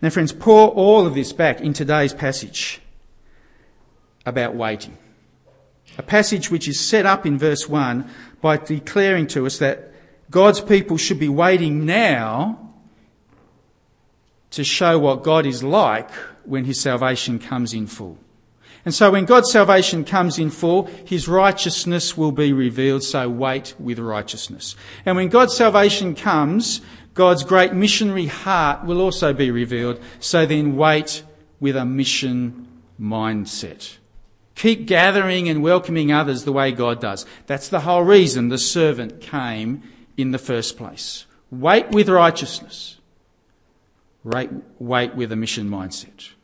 Now, 0.02 0.10
friends, 0.10 0.34
pour 0.34 0.70
all 0.70 1.06
of 1.06 1.14
this 1.14 1.32
back 1.32 1.62
in 1.62 1.74
today's 1.74 2.14
passage 2.14 2.82
about 4.26 4.56
waiting. 4.56 4.98
A 5.98 6.04
passage 6.04 6.50
which 6.50 6.68
is 6.68 6.80
set 6.80 7.06
up 7.06 7.26
in 7.26 7.38
verse 7.38 7.70
1 7.70 8.10
by 8.42 8.58
declaring 8.58 9.28
to 9.28 9.46
us 9.46 9.60
that 9.60 9.92
God's 10.32 10.62
people 10.62 10.98
should 10.98 11.20
be 11.20 11.30
waiting 11.30 11.86
now 11.86 12.72
to 14.52 14.64
show 14.64 14.98
what 14.98 15.24
God 15.24 15.46
is 15.46 15.64
like 15.64 16.10
when 16.44 16.66
his 16.66 16.80
salvation 16.80 17.40
comes 17.40 17.74
in 17.74 17.88
full. 17.88 18.18
And 18.86 18.94
so 18.94 19.12
when 19.12 19.26
God's 19.26 19.52
salvation 19.52 20.06
comes 20.06 20.38
in 20.38 20.52
full, 20.52 20.86
his 21.06 21.28
righteousness 21.28 22.16
will 22.16 22.32
be 22.32 22.54
revealed, 22.54 23.04
so 23.04 23.28
wait 23.28 23.74
with 23.80 23.98
righteousness. 23.98 24.76
And 25.06 25.16
when 25.16 25.30
God's 25.30 25.58
salvation 25.58 26.14
comes, 26.14 26.82
God's 27.16 27.44
great 27.44 27.74
missionary 27.74 28.28
heart 28.28 28.86
will 28.86 29.02
also 29.02 29.34
be 29.34 29.50
revealed, 29.50 30.00
so 30.20 30.46
then 30.46 30.76
wait 30.76 31.24
with 31.60 31.76
a 31.76 31.86
mission 31.86 32.68
mindset. 33.02 33.98
Keep 34.54 34.86
gathering 34.86 35.50
and 35.50 35.64
welcoming 35.64 36.12
others 36.12 36.44
the 36.44 36.54
way 36.54 36.72
God 36.72 37.02
does. 37.02 37.26
That's 37.48 37.68
the 37.68 37.82
whole 37.82 38.04
reason 38.04 38.50
the 38.50 38.58
servant 38.58 39.20
came 39.20 39.82
in 40.16 40.32
the 40.32 40.38
first 40.38 40.78
place. 40.78 41.26
Wait 41.52 41.90
with 41.90 42.08
righteousness. 42.08 42.98
Wait, 44.24 44.50
with 44.80 45.32
a 45.32 45.36
mission 45.36 45.70
mindset. 45.70 46.35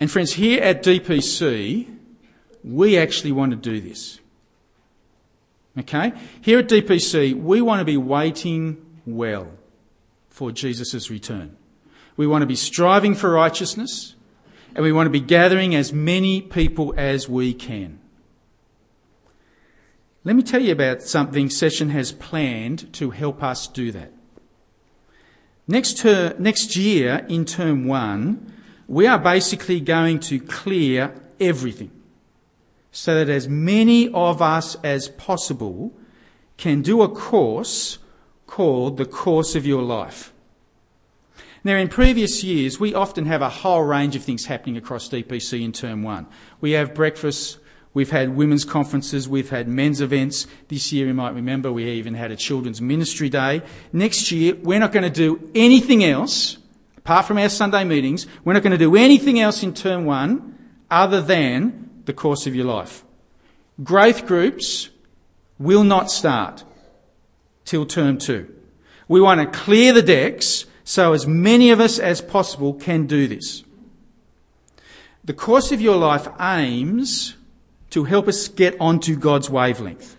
And 0.00 0.10
friends, 0.10 0.34
here 0.34 0.62
at 0.62 0.82
DPC, 0.82 1.94
we 2.62 2.98
actually 2.98 3.32
want 3.32 3.50
to 3.50 3.56
do 3.56 3.80
this. 3.80 4.20
Okay? 5.78 6.12
Here 6.40 6.60
at 6.60 6.68
DPC, 6.68 7.34
we 7.34 7.60
want 7.60 7.80
to 7.80 7.84
be 7.84 7.96
waiting 7.96 8.84
well 9.06 9.48
for 10.28 10.52
Jesus' 10.52 11.10
return. 11.10 11.56
We 12.16 12.26
want 12.26 12.42
to 12.42 12.46
be 12.46 12.56
striving 12.56 13.14
for 13.14 13.30
righteousness, 13.30 14.14
and 14.74 14.84
we 14.84 14.92
want 14.92 15.06
to 15.06 15.10
be 15.10 15.20
gathering 15.20 15.74
as 15.74 15.92
many 15.92 16.40
people 16.40 16.94
as 16.96 17.28
we 17.28 17.54
can. 17.54 18.00
Let 20.24 20.36
me 20.36 20.42
tell 20.42 20.60
you 20.60 20.72
about 20.72 21.02
something 21.02 21.48
Session 21.48 21.90
has 21.90 22.12
planned 22.12 22.92
to 22.94 23.10
help 23.10 23.42
us 23.42 23.66
do 23.66 23.92
that. 23.92 24.12
Next, 25.66 25.98
ter- 25.98 26.34
next 26.38 26.76
year, 26.76 27.24
in 27.28 27.44
term 27.44 27.86
one, 27.86 28.52
we 28.88 29.06
are 29.06 29.18
basically 29.18 29.80
going 29.80 30.18
to 30.18 30.40
clear 30.40 31.14
everything 31.38 31.92
so 32.90 33.14
that 33.14 33.28
as 33.28 33.46
many 33.46 34.08
of 34.08 34.40
us 34.40 34.76
as 34.82 35.08
possible 35.10 35.92
can 36.56 36.82
do 36.82 37.02
a 37.02 37.08
course 37.08 37.98
called 38.46 38.96
the 38.96 39.04
course 39.04 39.54
of 39.54 39.66
your 39.66 39.82
life. 39.82 40.32
Now, 41.62 41.76
in 41.76 41.88
previous 41.88 42.42
years, 42.42 42.80
we 42.80 42.94
often 42.94 43.26
have 43.26 43.42
a 43.42 43.48
whole 43.50 43.82
range 43.82 44.16
of 44.16 44.22
things 44.24 44.46
happening 44.46 44.76
across 44.76 45.08
DPC 45.08 45.62
in 45.62 45.72
term 45.72 46.02
one. 46.02 46.26
We 46.60 46.70
have 46.72 46.94
breakfasts, 46.94 47.58
we've 47.92 48.10
had 48.10 48.36
women's 48.36 48.64
conferences, 48.64 49.28
we've 49.28 49.50
had 49.50 49.68
men's 49.68 50.00
events. 50.00 50.46
This 50.68 50.92
year, 50.92 51.08
you 51.08 51.14
might 51.14 51.34
remember, 51.34 51.70
we 51.70 51.84
even 51.90 52.14
had 52.14 52.30
a 52.30 52.36
children's 52.36 52.80
ministry 52.80 53.28
day. 53.28 53.62
Next 53.92 54.32
year, 54.32 54.54
we're 54.54 54.78
not 54.78 54.92
going 54.92 55.04
to 55.04 55.10
do 55.10 55.50
anything 55.54 56.02
else 56.04 56.57
apart 57.08 57.24
from 57.24 57.38
our 57.38 57.48
Sunday 57.48 57.84
meetings, 57.84 58.26
we're 58.44 58.52
not 58.52 58.62
going 58.62 58.70
to 58.70 58.76
do 58.76 58.94
anything 58.94 59.40
else 59.40 59.62
in 59.62 59.72
term 59.72 60.04
one 60.04 60.58
other 60.90 61.22
than 61.22 62.02
the 62.04 62.12
course 62.12 62.46
of 62.46 62.54
your 62.54 62.66
life. 62.66 63.02
Growth 63.82 64.26
groups 64.26 64.90
will 65.58 65.84
not 65.84 66.10
start 66.10 66.64
till 67.64 67.86
term 67.86 68.18
two. 68.18 68.54
We 69.08 69.22
want 69.22 69.40
to 69.40 69.58
clear 69.58 69.94
the 69.94 70.02
decks 70.02 70.66
so 70.84 71.14
as 71.14 71.26
many 71.26 71.70
of 71.70 71.80
us 71.80 71.98
as 71.98 72.20
possible 72.20 72.74
can 72.74 73.06
do 73.06 73.26
this. 73.26 73.64
The 75.24 75.32
course 75.32 75.72
of 75.72 75.80
your 75.80 75.96
life 75.96 76.28
aims 76.38 77.36
to 77.88 78.04
help 78.04 78.28
us 78.28 78.48
get 78.48 78.78
onto 78.78 79.16
God's 79.16 79.48
wavelength. 79.48 80.17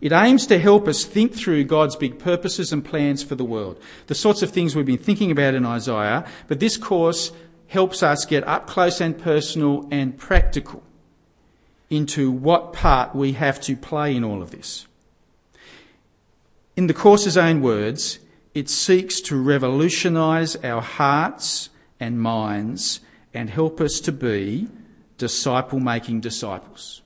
It 0.00 0.12
aims 0.12 0.46
to 0.48 0.58
help 0.58 0.86
us 0.88 1.04
think 1.04 1.34
through 1.34 1.64
God's 1.64 1.96
big 1.96 2.18
purposes 2.18 2.72
and 2.72 2.84
plans 2.84 3.22
for 3.22 3.34
the 3.34 3.44
world. 3.44 3.80
The 4.06 4.14
sorts 4.14 4.42
of 4.42 4.50
things 4.50 4.76
we've 4.76 4.84
been 4.84 4.98
thinking 4.98 5.30
about 5.30 5.54
in 5.54 5.64
Isaiah, 5.64 6.26
but 6.48 6.60
this 6.60 6.76
course 6.76 7.32
helps 7.68 8.02
us 8.02 8.24
get 8.24 8.46
up 8.46 8.66
close 8.66 9.00
and 9.00 9.18
personal 9.18 9.88
and 9.90 10.16
practical 10.16 10.82
into 11.88 12.30
what 12.30 12.72
part 12.72 13.14
we 13.14 13.32
have 13.32 13.60
to 13.62 13.76
play 13.76 14.14
in 14.14 14.24
all 14.24 14.42
of 14.42 14.50
this. 14.50 14.86
In 16.76 16.88
the 16.88 16.94
course's 16.94 17.36
own 17.36 17.62
words, 17.62 18.18
it 18.54 18.68
seeks 18.68 19.20
to 19.22 19.40
revolutionise 19.40 20.56
our 20.56 20.82
hearts 20.82 21.70
and 21.98 22.20
minds 22.20 23.00
and 23.32 23.50
help 23.50 23.80
us 23.80 24.00
to 24.00 24.12
be 24.12 24.68
disciple 25.18 25.80
making 25.80 26.20
disciples. 26.20 27.02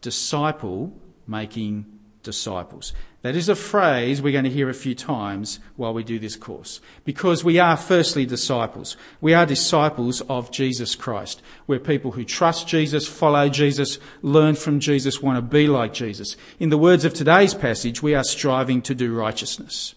Disciple 0.00 0.92
making 1.26 1.86
disciples. 2.22 2.92
That 3.22 3.34
is 3.34 3.48
a 3.48 3.56
phrase 3.56 4.20
we're 4.20 4.32
going 4.32 4.44
to 4.44 4.50
hear 4.50 4.68
a 4.68 4.74
few 4.74 4.94
times 4.94 5.58
while 5.76 5.94
we 5.94 6.04
do 6.04 6.18
this 6.18 6.36
course. 6.36 6.80
Because 7.04 7.42
we 7.42 7.58
are 7.58 7.76
firstly 7.76 8.26
disciples. 8.26 8.96
We 9.20 9.32
are 9.32 9.46
disciples 9.46 10.20
of 10.22 10.50
Jesus 10.50 10.94
Christ. 10.94 11.40
We're 11.66 11.80
people 11.80 12.12
who 12.12 12.24
trust 12.24 12.68
Jesus, 12.68 13.08
follow 13.08 13.48
Jesus, 13.48 13.98
learn 14.22 14.54
from 14.54 14.80
Jesus, 14.80 15.22
want 15.22 15.38
to 15.38 15.42
be 15.42 15.66
like 15.66 15.94
Jesus. 15.94 16.36
In 16.60 16.68
the 16.68 16.78
words 16.78 17.04
of 17.04 17.14
today's 17.14 17.54
passage, 17.54 18.02
we 18.02 18.14
are 18.14 18.24
striving 18.24 18.82
to 18.82 18.94
do 18.94 19.14
righteousness. 19.14 19.94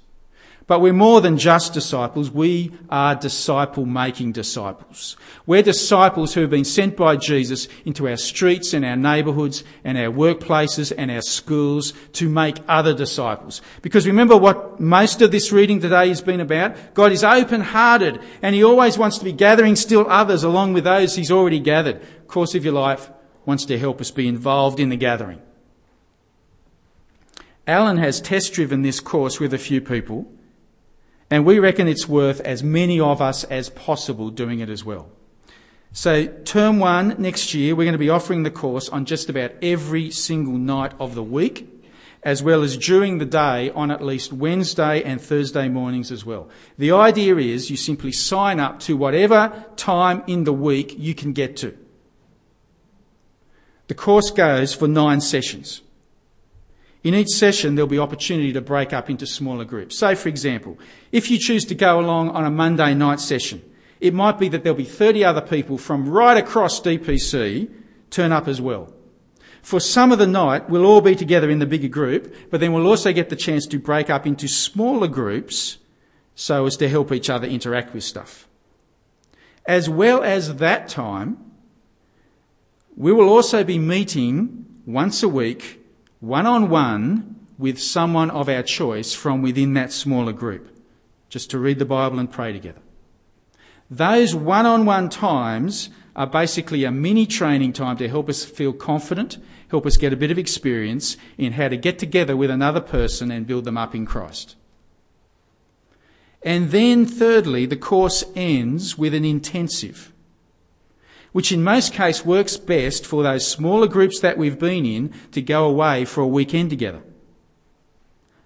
But 0.70 0.82
we're 0.82 0.94
more 0.94 1.20
than 1.20 1.40
just 1.40 1.74
disciples. 1.74 2.30
We 2.30 2.72
are 2.92 3.16
disciple 3.16 3.88
making 3.88 4.34
disciples. 4.34 5.18
We're 5.48 5.64
disciples 5.64 6.36
who 6.36 6.42
have 6.42 6.52
been 6.52 6.64
sent 6.64 6.96
by 6.96 7.16
Jesus 7.16 7.68
into 7.86 8.08
our 8.08 8.18
streets 8.18 8.72
and 8.72 8.86
our 8.86 8.96
neighbourhoods 8.96 9.64
and 9.84 9.98
our 9.98 10.14
workplaces 10.14 10.94
and 10.96 11.10
our 11.10 11.24
schools 11.24 11.94
to 12.14 12.30
make 12.30 12.60
other 12.68 12.94
disciples. 12.94 13.64
Because 13.82 14.06
remember 14.06 14.38
what 14.38 14.80
most 14.80 15.24
of 15.24 15.32
this 15.32 15.52
reading 15.52 15.80
today 15.80 16.10
has 16.10 16.22
been 16.22 16.40
about? 16.40 16.94
God 16.94 17.14
is 17.14 17.24
open 17.24 17.62
hearted 17.62 18.22
and 18.44 18.54
He 18.54 18.64
always 18.64 18.96
wants 18.96 19.18
to 19.18 19.26
be 19.26 19.34
gathering 19.34 19.76
still 19.76 20.06
others 20.08 20.44
along 20.44 20.74
with 20.74 20.84
those 20.84 21.16
He's 21.16 21.32
already 21.32 21.60
gathered. 21.60 22.00
Course 22.28 22.54
of 22.54 22.64
your 22.64 22.76
life 22.76 23.10
wants 23.44 23.66
to 23.66 23.80
help 23.80 24.00
us 24.00 24.12
be 24.12 24.28
involved 24.28 24.80
in 24.80 24.90
the 24.90 24.98
gathering. 24.98 25.42
Alan 27.66 27.98
has 27.98 28.22
test 28.22 28.54
driven 28.54 28.84
this 28.84 29.00
course 29.00 29.40
with 29.40 29.52
a 29.52 29.58
few 29.58 29.82
people 29.82 30.32
and 31.30 31.46
we 31.46 31.60
reckon 31.60 31.88
it's 31.88 32.08
worth 32.08 32.42
as 32.42 32.63
many 32.63 33.00
of 33.00 33.22
us 33.22 33.44
as 33.46 33.70
possible 33.70 34.30
doing 34.30 34.60
it 34.60 34.70
as 34.70 34.84
well. 34.84 35.10
So, 35.92 36.28
term 36.28 36.80
one 36.80 37.15
next 37.18 37.54
year, 37.54 37.76
we're 37.76 37.86
going 37.86 37.94
to 37.94 37.98
be 37.98 38.10
offering 38.10 38.44
the 38.44 38.52
course 38.52 38.89
on 38.89 39.06
just 39.06 39.30
about 39.30 39.52
every 39.62 40.12
single 40.12 40.54
night 40.54 40.94
of 41.00 41.15
the 41.15 41.24
week, 41.24 41.68
as 42.22 42.44
well 42.44 42.62
as 42.62 42.78
during 42.78 43.18
the 43.18 43.26
day 43.26 43.72
on 43.72 43.89
at 43.89 44.04
least 44.04 44.32
Wednesday 44.32 45.02
and 45.04 45.20
Thursday 45.20 45.68
mornings 45.68 46.12
as 46.12 46.26
well. 46.26 46.48
The 46.78 46.92
idea 46.92 47.38
is 47.38 47.72
you 47.72 47.78
simply 47.78 48.12
sign 48.12 48.60
up 48.60 48.80
to 48.82 48.96
whatever 48.96 49.65
time 49.78 50.24
in 50.28 50.44
the 50.44 50.54
week 50.54 50.96
you 50.98 51.15
can 51.15 51.34
get 51.34 51.58
to. 51.58 51.76
The 53.88 53.96
course 53.96 54.30
goes 54.30 54.76
for 54.76 54.88
nine 54.88 55.22
sessions. 55.22 55.82
In 57.04 57.14
each 57.14 57.30
session, 57.30 57.76
there'll 57.76 57.88
be 57.88 58.00
opportunity 58.00 58.52
to 58.54 58.62
break 58.62 58.92
up 58.92 59.10
into 59.10 59.26
smaller 59.26 59.64
groups. 59.64 59.98
Say, 59.98 60.16
for 60.16 60.28
example, 60.28 60.78
if 61.12 61.32
you 61.32 61.38
choose 61.38 61.64
to 61.66 61.76
go 61.76 62.00
along 62.00 62.32
on 62.32 62.46
a 62.46 62.52
Monday 62.52 62.94
night 62.94 63.22
session, 63.22 63.62
it 64.02 64.14
might 64.14 64.38
be 64.38 64.50
that 64.50 64.64
there'll 64.64 64.78
be 64.78 64.84
30 64.84 65.24
other 65.24 65.42
people 65.42 65.78
from 65.78 66.10
right 66.10 66.38
across 66.38 66.82
DPC 66.82 67.70
turn 68.10 68.32
up 68.32 68.48
as 68.48 68.60
well. 68.60 68.94
For 69.62 69.80
some 69.80 70.12
of 70.12 70.20
the 70.20 70.28
night, 70.28 70.70
we'll 70.70 70.86
all 70.86 71.02
be 71.02 71.16
together 71.16 71.50
in 71.50 71.60
the 71.60 71.66
bigger 71.66 71.88
group, 71.88 72.34
but 72.50 72.60
then 72.60 72.74
we'll 72.74 72.88
also 72.88 73.14
get 73.14 73.30
the 73.30 73.36
chance 73.36 73.66
to 73.68 73.80
break 73.80 74.10
up 74.10 74.26
into 74.26 74.48
smaller 74.48 75.08
groups 75.08 75.78
so 76.36 76.66
as 76.66 76.78
to 76.78 76.88
help 76.88 77.12
each 77.12 77.30
other 77.30 77.48
interact 77.48 77.94
with 77.94 78.04
stuff. 78.04 78.48
As 79.66 79.90
well 79.90 80.24
as 80.24 80.56
that 80.56 80.88
time, 80.88 81.38
we 82.96 83.12
will 83.12 83.30
also 83.30 83.64
be 83.64 83.78
meeting 83.78 84.66
once 84.86 85.22
a 85.22 85.30
week, 85.30 85.79
one 86.20 86.46
on 86.46 86.70
one, 86.70 87.36
with 87.58 87.80
someone 87.80 88.32
of 88.32 88.48
our 88.48 88.64
choice 88.64 89.14
from 89.14 89.42
within 89.42 89.74
that 89.74 89.92
smaller 89.92 90.32
group, 90.32 90.70
just 91.28 91.50
to 91.52 91.60
read 91.60 91.78
the 91.78 91.86
Bible 91.86 92.18
and 92.18 92.32
pray 92.32 92.54
together. 92.54 92.82
Those 93.92 94.34
one 94.34 94.66
on 94.66 94.86
one 94.86 95.10
times 95.10 95.90
are 96.16 96.28
basically 96.28 96.84
a 96.84 96.92
mini 96.92 97.26
training 97.26 97.74
time 97.74 97.98
to 97.98 98.08
help 98.08 98.30
us 98.30 98.46
feel 98.46 98.72
confident, 98.72 99.38
help 99.70 99.86
us 99.86 99.98
get 99.98 100.14
a 100.14 100.18
bit 100.18 100.32
of 100.32 100.38
experience 100.38 101.18
in 101.38 101.54
how 101.54 101.68
to 101.68 101.78
get 101.78 102.00
together 102.00 102.36
with 102.36 102.50
another 102.50 102.82
person 102.82 103.32
and 103.32 103.48
build 103.48 103.66
them 103.66 103.78
up 103.78 103.96
in 103.96 104.06
Christ. 104.06 104.56
And 106.42 106.72
then, 106.72 107.06
thirdly, 107.06 107.66
the 107.66 107.76
course 107.76 108.24
ends 108.36 108.98
with 108.98 109.14
an 109.14 109.26
intensive, 109.26 110.14
which 111.32 111.52
in 111.52 111.63
most 111.63 111.94
cases 111.94 112.26
works 112.26 112.58
best 112.58 113.06
for 113.06 113.24
those 113.24 113.48
smaller 113.48 113.88
groups 113.88 114.20
that 114.20 114.38
we've 114.38 114.60
been 114.60 114.86
in 114.86 115.13
to 115.32 115.42
go 115.42 115.65
away 115.65 116.06
for 116.06 116.22
a 116.22 116.28
weekend 116.28 116.70
together. 116.70 117.02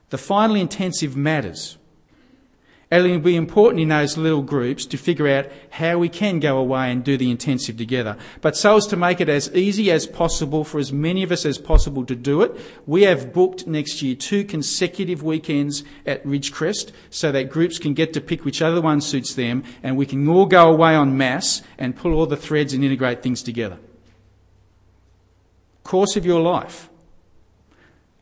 The 0.10 0.18
final 0.18 0.56
intensive 0.56 1.16
matters 1.16 1.78
and 2.94 3.08
it'll 3.08 3.20
be 3.20 3.36
important 3.36 3.82
in 3.82 3.88
those 3.88 4.18
little 4.18 4.44
groups 4.44 4.86
to 4.86 4.98
figure 4.98 5.28
out 5.28 5.48
how 5.72 5.98
we 5.98 6.08
can 6.08 6.40
go 6.40 6.60
away 6.60 6.92
and 6.92 7.04
do 7.04 7.18
the 7.18 7.32
intensive 7.32 7.76
together. 7.76 8.16
But 8.40 8.56
so 8.56 8.78
as 8.78 8.86
to 8.86 8.96
make 8.96 9.20
it 9.20 9.28
as 9.30 9.52
easy 9.56 9.90
as 9.90 10.06
possible 10.06 10.64
for 10.64 10.78
as 10.78 10.94
many 10.94 11.24
of 11.24 11.32
us 11.32 11.44
as 11.44 11.58
possible 11.58 12.06
to 12.06 12.16
do 12.16 12.44
it, 12.44 12.56
we 12.86 13.02
have 13.02 13.34
booked 13.34 13.66
next 13.66 14.04
year 14.04 14.14
two 14.14 14.44
consecutive 14.44 15.24
weekends 15.24 15.84
at 16.06 16.24
Ridgecrest 16.24 16.92
so 17.10 17.32
that 17.32 17.50
groups 17.50 17.80
can 17.80 17.96
get 17.96 18.14
to 18.14 18.22
pick 18.22 18.46
which 18.46 18.62
other 18.62 18.80
one 18.80 19.02
suits 19.02 19.34
them 19.34 19.64
and 19.82 19.98
we 19.98 20.06
can 20.06 20.28
all 20.28 20.46
go 20.46 20.72
away 20.72 20.96
en 20.96 21.18
masse 21.18 21.64
and 21.80 21.96
pull 21.96 22.14
all 22.14 22.28
the 22.28 22.38
threads 22.38 22.74
and 22.74 22.84
integrate 22.84 23.24
things 23.24 23.42
together. 23.42 23.80
Course 25.84 26.16
of 26.16 26.28
your 26.28 26.42
life. 26.42 26.92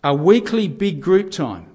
A 0.02 0.16
weekly 0.16 0.70
big 0.70 1.02
group 1.02 1.30
time 1.30 1.71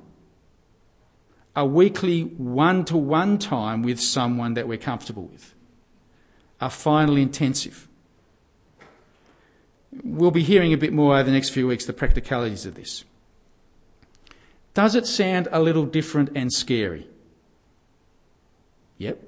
a 1.57 1.65
weekly 1.65 2.21
one 2.23 2.85
to 2.85 2.97
one 2.97 3.39
time 3.39 3.83
with 3.83 3.99
someone 3.99 4.55
that 4.55 4.69
we're 4.69 4.77
comfortable 4.77 5.25
with. 5.25 5.55
A 6.61 6.69
final 6.69 7.17
intensive. 7.17 7.89
We'll 10.05 10.31
be 10.31 10.43
hearing 10.43 10.75
a 10.75 10.77
bit 10.77 10.93
more 10.93 11.15
over 11.15 11.23
the 11.23 11.33
next 11.33 11.49
few 11.49 11.67
weeks 11.67 11.87
the 11.87 11.95
practicalities 11.95 12.67
of 12.67 12.75
this. 12.75 13.05
Does 14.75 14.95
it 14.95 15.07
sound 15.07 15.49
a 15.51 15.61
little 15.61 15.87
different 15.87 16.31
and 16.35 16.53
scary? 16.53 17.09
Yep. 18.99 19.23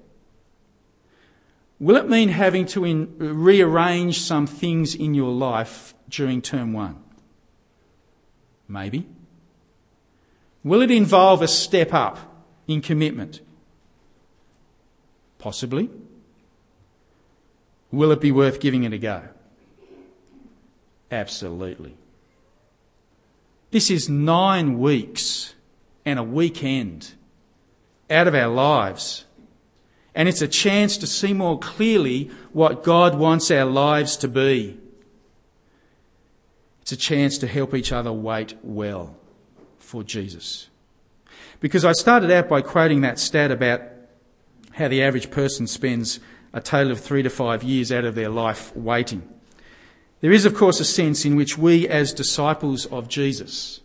Will 1.80 1.96
it 1.96 2.08
mean 2.08 2.28
having 2.28 2.66
to 2.66 2.84
in, 2.84 3.16
rearrange 3.18 4.20
some 4.20 4.46
things 4.46 4.94
in 4.94 5.14
your 5.14 5.30
life 5.30 5.94
during 6.10 6.42
term 6.42 6.74
one? 6.74 7.02
Maybe. 8.66 9.06
Will 10.64 10.82
it 10.82 10.90
involve 10.90 11.42
a 11.42 11.48
step 11.48 11.94
up 11.94 12.18
in 12.66 12.80
commitment? 12.80 13.40
Possibly. 15.38 15.88
Will 17.90 18.10
it 18.10 18.20
be 18.20 18.32
worth 18.32 18.60
giving 18.60 18.84
it 18.84 18.92
a 18.92 18.98
go? 18.98 19.22
Absolutely. 21.10 21.96
This 23.70 23.90
is 23.90 24.08
nine 24.08 24.78
weeks 24.78 25.54
and 26.04 26.18
a 26.18 26.22
weekend 26.22 27.12
out 28.10 28.26
of 28.26 28.34
our 28.34 28.48
lives. 28.48 29.24
And 30.14 30.28
it's 30.28 30.42
a 30.42 30.48
chance 30.48 30.96
to 30.98 31.06
see 31.06 31.32
more 31.32 31.58
clearly 31.58 32.30
what 32.52 32.82
God 32.82 33.16
wants 33.16 33.50
our 33.50 33.64
lives 33.64 34.16
to 34.18 34.28
be. 34.28 34.78
It's 36.82 36.92
a 36.92 36.96
chance 36.96 37.38
to 37.38 37.46
help 37.46 37.74
each 37.74 37.92
other 37.92 38.12
wait 38.12 38.54
well 38.62 39.17
for 39.88 40.04
Jesus. 40.04 40.68
Because 41.60 41.82
I 41.82 41.92
started 41.92 42.30
out 42.30 42.46
by 42.46 42.60
quoting 42.60 43.00
that 43.00 43.18
stat 43.18 43.50
about 43.50 43.80
how 44.72 44.86
the 44.88 45.02
average 45.02 45.30
person 45.30 45.66
spends 45.66 46.20
a 46.52 46.60
total 46.60 46.92
of 46.92 47.00
three 47.00 47.22
to 47.22 47.30
five 47.30 47.62
years 47.62 47.90
out 47.90 48.04
of 48.04 48.14
their 48.14 48.28
life 48.28 48.76
waiting. 48.76 49.22
There 50.20 50.30
is, 50.30 50.44
of 50.44 50.54
course, 50.54 50.78
a 50.78 50.84
sense 50.84 51.24
in 51.24 51.36
which 51.36 51.56
we, 51.56 51.88
as 51.88 52.12
disciples 52.12 52.84
of 52.86 53.08
Jesus, 53.08 53.80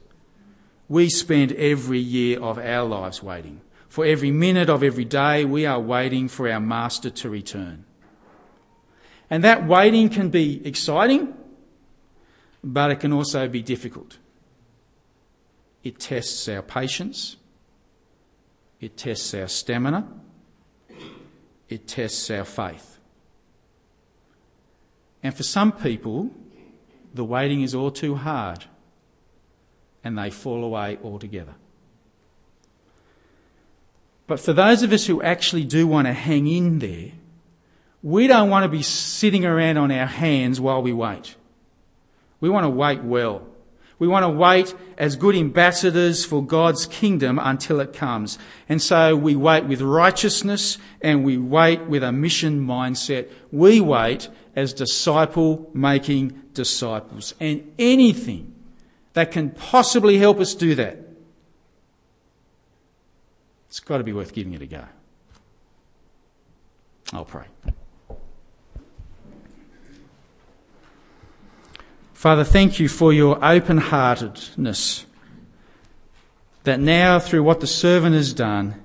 we 0.90 1.10
spend 1.10 1.54
every 1.54 2.00
year 2.00 2.42
of 2.42 2.58
our 2.58 2.84
lives 2.84 3.24
waiting. 3.24 3.62
For 3.88 4.06
every 4.06 4.32
minute 4.32 4.70
of 4.70 4.84
every 4.84 5.06
day, 5.06 5.46
we 5.46 5.66
are 5.66 5.80
waiting 5.80 6.28
for 6.28 6.52
our 6.52 6.60
Master 6.60 7.12
to 7.12 7.30
return. 7.30 7.86
And 9.30 9.42
that 9.46 9.66
waiting 9.66 10.10
can 10.10 10.30
be 10.30 10.66
exciting, 10.68 11.34
but 12.62 12.92
it 12.92 13.00
can 13.00 13.14
also 13.14 13.48
be 13.48 13.62
difficult. 13.62 14.18
It 15.84 16.00
tests 16.00 16.48
our 16.48 16.62
patience. 16.62 17.36
It 18.80 18.98
tests 18.98 19.34
our 19.34 19.48
stamina. 19.48 20.08
It 21.70 21.88
tests 21.88 22.30
our 22.30 22.46
faith. 22.46 23.00
And 25.22 25.34
for 25.34 25.44
some 25.44 25.72
people, 25.72 26.32
the 27.14 27.24
waiting 27.24 27.62
is 27.62 27.74
all 27.74 27.92
too 27.92 28.16
hard 28.16 28.66
and 30.04 30.18
they 30.18 30.30
fall 30.30 30.64
away 30.64 30.98
altogether. 31.04 31.56
But 34.28 34.40
for 34.40 34.54
those 34.54 34.84
of 34.84 34.92
us 34.92 35.06
who 35.06 35.22
actually 35.22 35.64
do 35.64 35.88
want 35.88 36.08
to 36.08 36.14
hang 36.14 36.48
in 36.48 36.80
there, 36.80 37.12
we 38.02 38.28
don't 38.28 38.50
want 38.50 38.64
to 38.64 38.70
be 38.70 38.82
sitting 38.82 39.46
around 39.46 39.78
on 39.78 39.92
our 39.92 40.06
hands 40.06 40.60
while 40.60 40.82
we 40.82 40.92
wait. 40.92 41.36
We 42.42 42.50
want 42.50 42.66
to 42.66 42.70
wait 42.70 43.02
well. 43.02 43.48
We 44.00 44.08
want 44.08 44.24
to 44.24 44.30
wait 44.30 44.74
as 44.98 45.16
good 45.16 45.36
ambassadors 45.36 46.26
for 46.26 46.44
God's 46.46 46.86
kingdom 46.86 47.40
until 47.42 47.80
it 47.80 47.94
comes. 47.94 48.38
And 48.68 48.82
so 48.82 49.16
we 49.16 49.36
wait 49.36 49.66
with 49.66 49.82
righteousness 49.82 50.78
and 51.02 51.24
we 51.24 51.38
wait 51.38 51.82
with 51.86 52.04
a 52.04 52.12
mission 52.12 52.66
mindset. 52.66 53.30
We 53.52 53.80
wait 53.80 54.30
as 54.56 54.74
disciple 54.74 55.70
making 55.74 56.42
disciples. 56.54 57.34
And 57.40 57.74
anything 57.80 58.54
that 59.14 59.32
can 59.32 59.52
possibly 59.52 60.18
help 60.18 60.40
us 60.40 60.56
do 60.56 60.76
that, 60.76 60.98
it's 63.68 63.80
got 63.80 63.98
to 63.98 64.04
be 64.04 64.14
worth 64.14 64.34
giving 64.34 64.54
it 64.54 64.62
a 64.62 64.68
go. 64.68 64.86
I'll 67.12 67.26
pray. 67.26 67.46
Father, 72.24 72.46
thank 72.46 72.80
you 72.80 72.88
for 72.88 73.12
your 73.12 73.38
open 73.44 73.80
heartedness 73.80 75.06
that 76.64 76.80
now, 76.80 77.20
through 77.20 77.44
what 77.44 77.60
the 77.60 77.68
servant 77.68 78.16
has 78.16 78.32
done, 78.32 78.82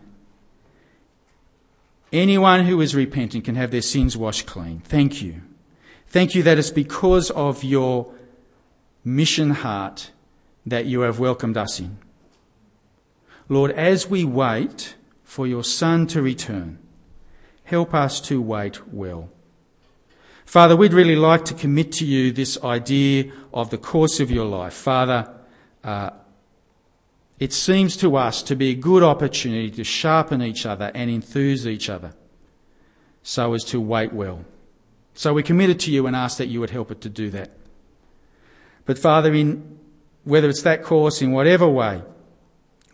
anyone 2.12 2.66
who 2.66 2.81
is 2.81 2.96
repentant 2.96 3.44
can 3.44 3.55
have 3.55 3.70
their 3.70 3.81
sins 3.81 4.16
washed 4.16 4.44
clean. 4.46 4.81
Thank 4.81 5.22
you. 5.22 5.42
Thank 6.09 6.35
you 6.35 6.42
that 6.42 6.59
it's 6.59 6.72
because 6.72 7.31
of 7.31 7.62
your 7.62 8.12
mission 9.05 9.51
heart 9.51 10.11
that 10.66 10.87
you 10.87 11.03
have 11.03 11.20
welcomed 11.20 11.57
us 11.57 11.79
in. 11.79 11.96
Lord, 13.48 13.70
as 13.70 14.09
we 14.09 14.24
wait 14.24 14.96
for 15.22 15.46
your 15.46 15.62
Son 15.62 16.09
to 16.09 16.20
return, 16.20 16.81
help 17.62 17.94
us 17.94 18.20
to 18.22 18.42
wait 18.42 18.92
well. 18.92 19.31
Father, 20.48 20.74
we'd 20.74 20.94
really 20.94 21.14
like 21.14 21.44
to 21.44 21.52
commit 21.52 21.92
to 21.92 22.06
you 22.06 22.32
this 22.32 22.56
idea 22.64 23.30
of 23.52 23.68
the 23.68 23.76
course 23.76 24.18
of 24.18 24.30
your 24.30 24.46
life. 24.46 24.72
Father, 24.72 25.30
uh, 25.84 26.08
it 27.38 27.52
seems 27.52 27.98
to 27.98 28.16
us 28.16 28.42
to 28.44 28.56
be 28.56 28.70
a 28.70 28.74
good 28.74 29.02
opportunity 29.02 29.70
to 29.70 29.84
sharpen 29.84 30.40
each 30.40 30.64
other 30.64 30.90
and 30.94 31.11
enthuse 31.11 31.66
each 31.66 31.90
other 31.90 32.14
so 33.22 33.52
as 33.52 33.62
to 33.64 33.78
wait 33.78 34.14
well. 34.14 34.42
So 35.12 35.34
we 35.34 35.42
commit 35.42 35.68
it 35.68 35.80
to 35.80 35.90
you 35.90 36.06
and 36.06 36.16
ask 36.16 36.38
that 36.38 36.46
you 36.46 36.61
would 36.61 36.70
help 36.70 36.90
it 36.90 37.02
to 37.02 37.11
do 37.11 37.28
that. 37.28 37.50
But 38.87 38.98
Father, 38.98 39.34
in 39.34 39.78
whether 40.24 40.48
it's 40.48 40.62
that 40.62 40.82
course 40.82 41.20
in 41.20 41.32
whatever 41.32 41.68
way, 41.68 42.00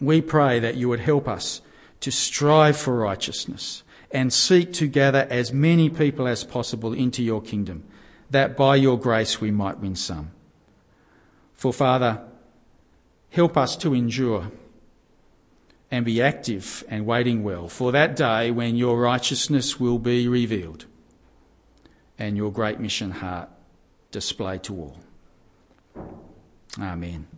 we 0.00 0.20
pray 0.20 0.58
that 0.58 0.74
you 0.74 0.88
would 0.88 0.98
help 0.98 1.28
us 1.28 1.60
to 2.00 2.10
strive 2.10 2.76
for 2.76 2.96
righteousness, 2.96 3.83
and 4.14 4.32
seek 4.32 4.72
to 4.74 4.86
gather 4.86 5.26
as 5.28 5.52
many 5.52 5.90
people 5.90 6.26
as 6.26 6.44
possible 6.44 6.94
into 6.94 7.22
your 7.22 7.42
kingdom, 7.42 7.84
that 8.30 8.56
by 8.56 8.76
your 8.76 8.98
grace 8.98 9.40
we 9.40 9.50
might 9.50 9.78
win 9.80 9.96
some. 9.96 10.30
For 11.54 11.72
Father, 11.72 12.22
Help 13.34 13.56
us 13.56 13.76
to 13.76 13.94
endure 13.94 14.52
and 15.90 16.04
be 16.04 16.22
active 16.22 16.84
and 16.88 17.04
waiting 17.04 17.42
well 17.42 17.66
for 17.66 17.90
that 17.90 18.14
day 18.14 18.52
when 18.52 18.76
your 18.76 18.96
righteousness 19.00 19.80
will 19.80 19.98
be 19.98 20.28
revealed 20.28 20.84
and 22.16 22.36
your 22.36 22.52
great 22.52 22.78
mission 22.78 23.10
heart 23.10 23.48
displayed 24.12 24.62
to 24.62 24.72
all. 24.76 24.98
Amen. 26.78 27.33